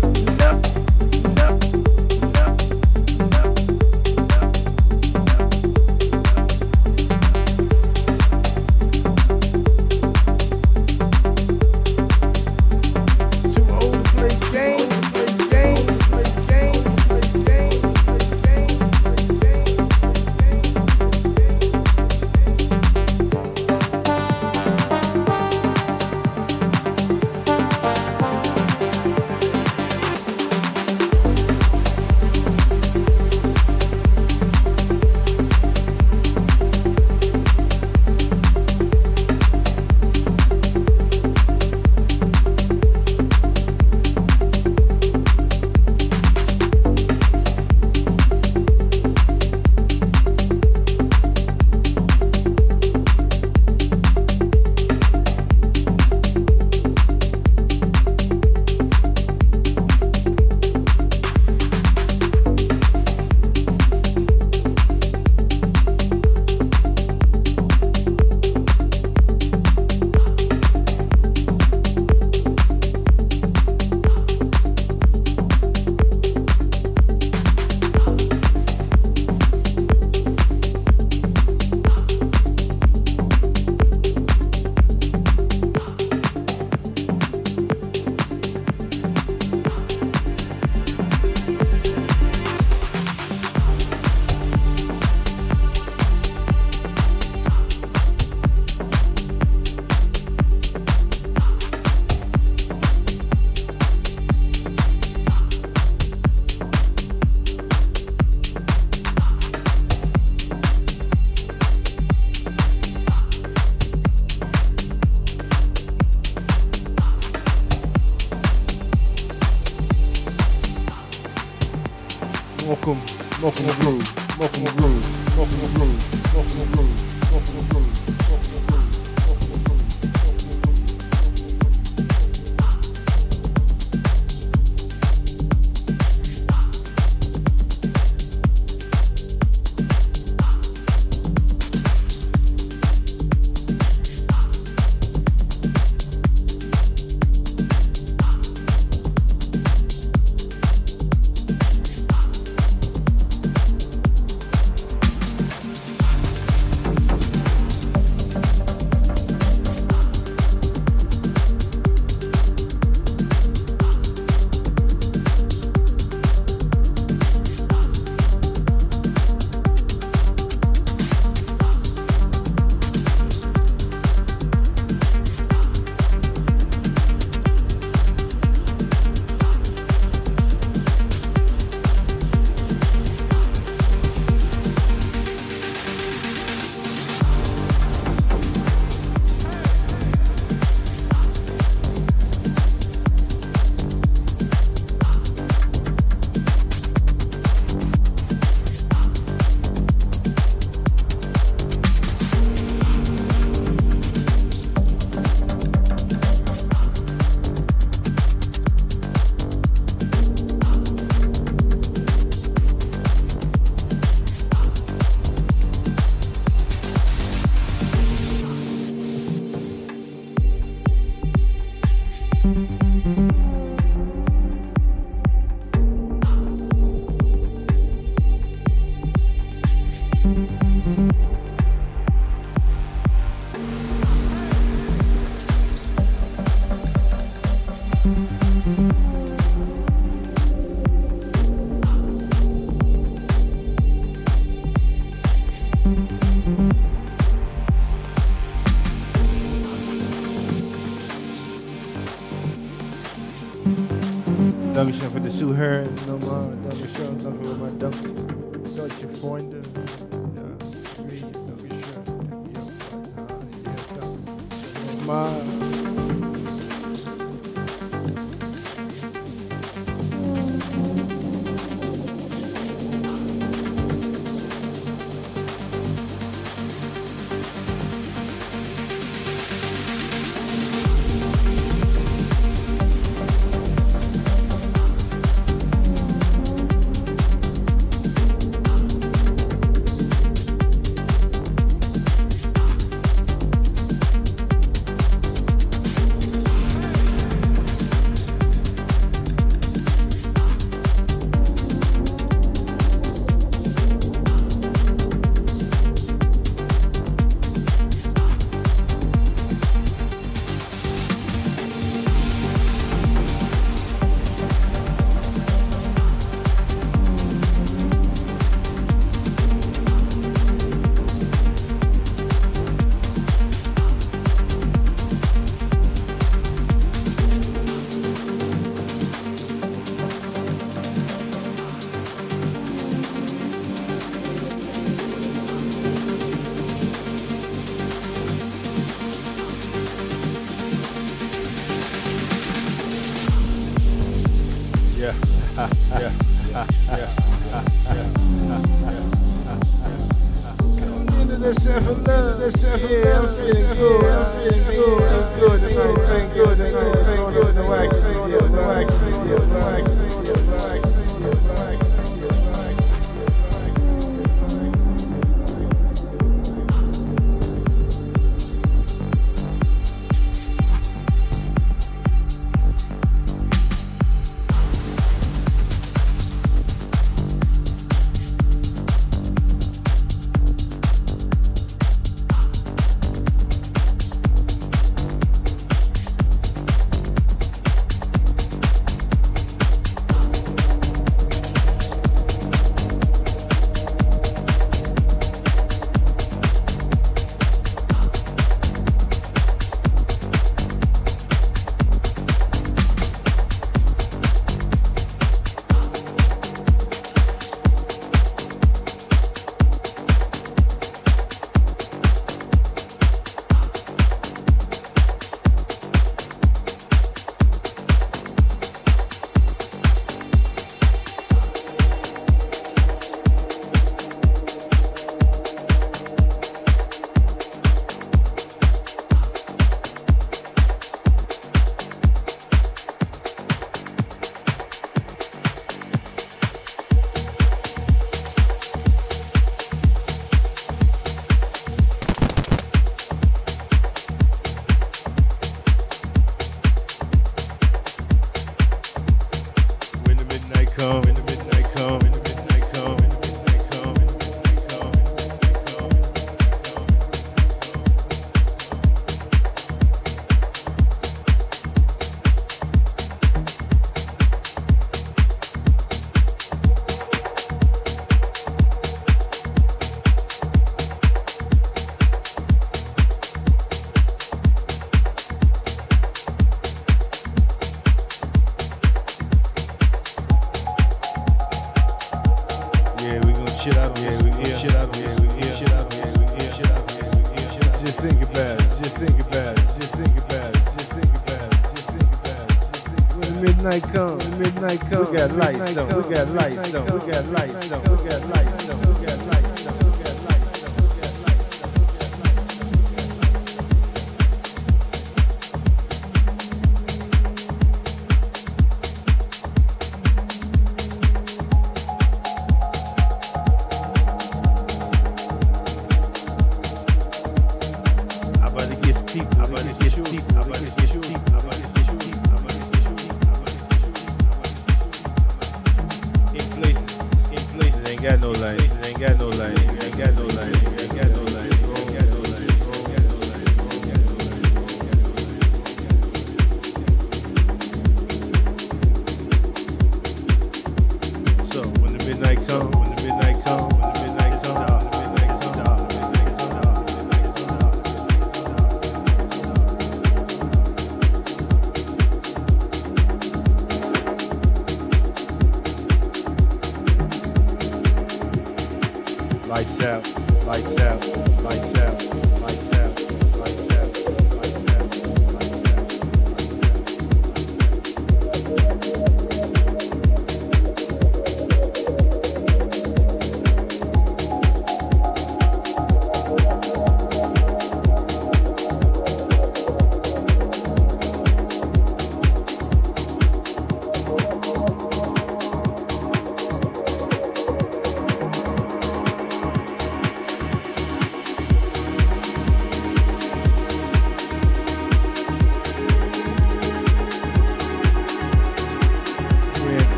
midnight 493.82 494.18
the 494.18 494.38
midnight 494.38 494.80
comes, 494.82 495.10
we 495.10 495.18
got 495.18 495.32
lights 495.34 495.74
though. 495.74 495.86
We 495.86 496.14
got 496.14 496.28
lights 496.30 496.72
though. 496.72 496.84
We 496.84 497.12
got 497.12 497.26
lights 497.28 497.68
though. 497.70 497.80
We 497.80 498.10
got 498.10 498.30
lights 498.30 498.52
though. 498.52 498.57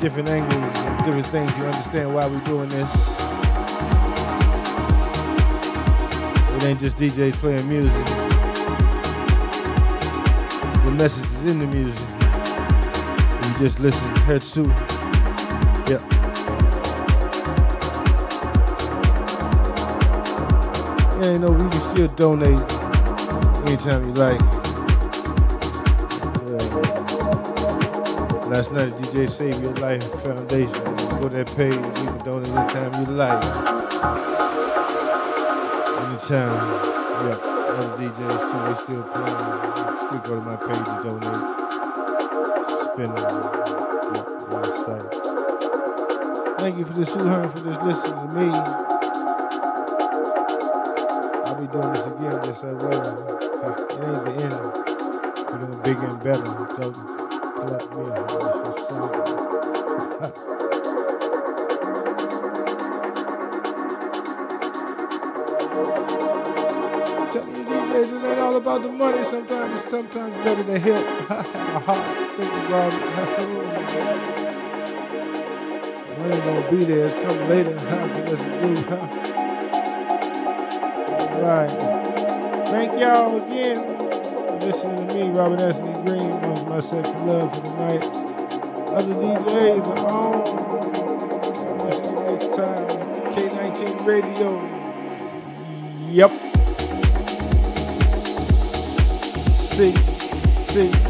Different 0.00 0.28
angles 0.28 1.04
different 1.04 1.26
things. 1.26 1.56
You 1.56 1.64
understand 1.64 2.14
why 2.14 2.26
we're 2.26 2.44
doing 2.44 2.68
this. 2.68 3.20
It 6.56 6.64
ain't 6.64 6.80
just 6.80 6.96
DJs 6.96 7.34
playing 7.34 7.68
music 7.68 8.30
the 10.90 10.96
message 10.96 11.26
is 11.26 11.50
in 11.50 11.58
the 11.60 11.66
music. 11.66 12.08
You 13.44 13.58
just 13.58 13.78
listen, 13.80 14.16
head 14.26 14.42
suit. 14.42 14.66
Yep. 15.88 16.00
Yeah, 21.20 21.32
you 21.32 21.38
know, 21.38 21.52
we 21.52 21.70
can 21.70 21.80
still 21.80 22.08
donate 22.08 22.58
anytime 23.68 24.04
you 24.04 24.14
like. 24.14 24.59
Last 28.60 28.72
night, 28.72 28.92
DJ 28.92 29.26
Save 29.30 29.62
Your 29.62 29.72
Life 29.76 30.04
Foundation. 30.22 30.84
Go 31.18 31.30
to 31.30 31.36
that 31.36 31.46
page, 31.56 31.72
you 31.72 31.80
can 31.80 32.18
donate 32.18 32.48
anytime 32.48 32.92
you 33.00 33.06
like. 33.16 33.42
Anytime. 36.04 36.60
Yep. 37.24 37.40
Other 37.40 37.96
DJs 37.96 38.42
too, 38.50 38.60
they 38.66 38.76
still 38.84 39.04
playing. 39.08 39.40
Still 40.04 40.20
go 40.26 40.32
to 40.34 40.42
my 40.44 40.56
page 40.60 40.84
to 40.84 40.94
donate. 41.02 41.40
Spin 42.84 43.08
on 43.08 44.62
the 44.62 44.72
site. 44.84 45.10
Thank 46.58 46.76
you 46.76 46.84
for 46.84 46.92
this 46.92 47.12
200 47.14 47.52
for 47.52 47.60
this 47.60 47.78
listening 47.82 48.28
to 48.28 48.32
me. 48.34 48.48
I'll 51.46 51.56
be 51.58 51.66
doing 51.66 51.92
this 51.94 52.06
again 52.06 52.36
just 52.44 52.60
that 52.60 52.76
way. 52.76 53.36
It 53.60 54.02
ain't 54.02 54.24
the 54.24 54.32
end. 54.42 54.52
We're 55.50 55.58
gonna 55.58 55.76
bigger 55.82 56.06
and 56.06 56.22
better. 56.22 56.42
Don't 56.78 57.19
collect 57.60 57.94
me. 57.94 58.02
It's 58.02 58.22
just 58.64 58.88
simple. 58.88 59.10
Tell 67.30 67.46
you 67.46 67.64
DJs, 67.64 68.10
it 68.12 68.24
ain't 68.24 68.40
all 68.40 68.56
about 68.56 68.82
the 68.82 68.88
money. 68.88 69.24
Sometimes 69.24 69.74
it's 69.74 69.90
sometimes 69.90 70.36
better 70.38 70.64
to 70.64 70.78
help. 70.78 71.06
a 71.30 71.42
heart. 71.80 72.36
Think 72.36 72.52
about 72.66 72.94
it. 72.94 73.00
money 76.18 76.40
gonna 76.40 76.70
be 76.70 76.84
there. 76.84 77.06
It's 77.06 77.14
coming 77.14 77.48
later. 77.48 77.74
Let's 78.30 78.44
do. 78.44 78.68
All 81.30 81.42
right. 81.42 81.70
Thank 82.68 83.00
y'all 83.00 83.36
again 83.42 83.99
listening 84.70 85.08
to 85.08 85.14
me, 85.14 85.28
Robert 85.30 85.60
Anthony 85.60 85.92
Green. 86.04 86.30
Was 86.48 86.62
my 86.64 86.80
for 86.80 87.18
love 87.24 87.52
for 87.52 87.60
the 87.60 87.74
night. 87.76 88.04
Other 88.94 89.14
DJs 89.14 89.84
are 89.84 90.06
on. 90.06 90.44
I'll 91.80 91.92
see 91.92 92.08
you 92.08 92.20
next 92.30 92.54
time. 92.54 92.86
K19 93.34 94.06
Radio. 94.06 94.48
Yep. 96.08 96.30
See, 99.56 99.94
see. 100.66 101.09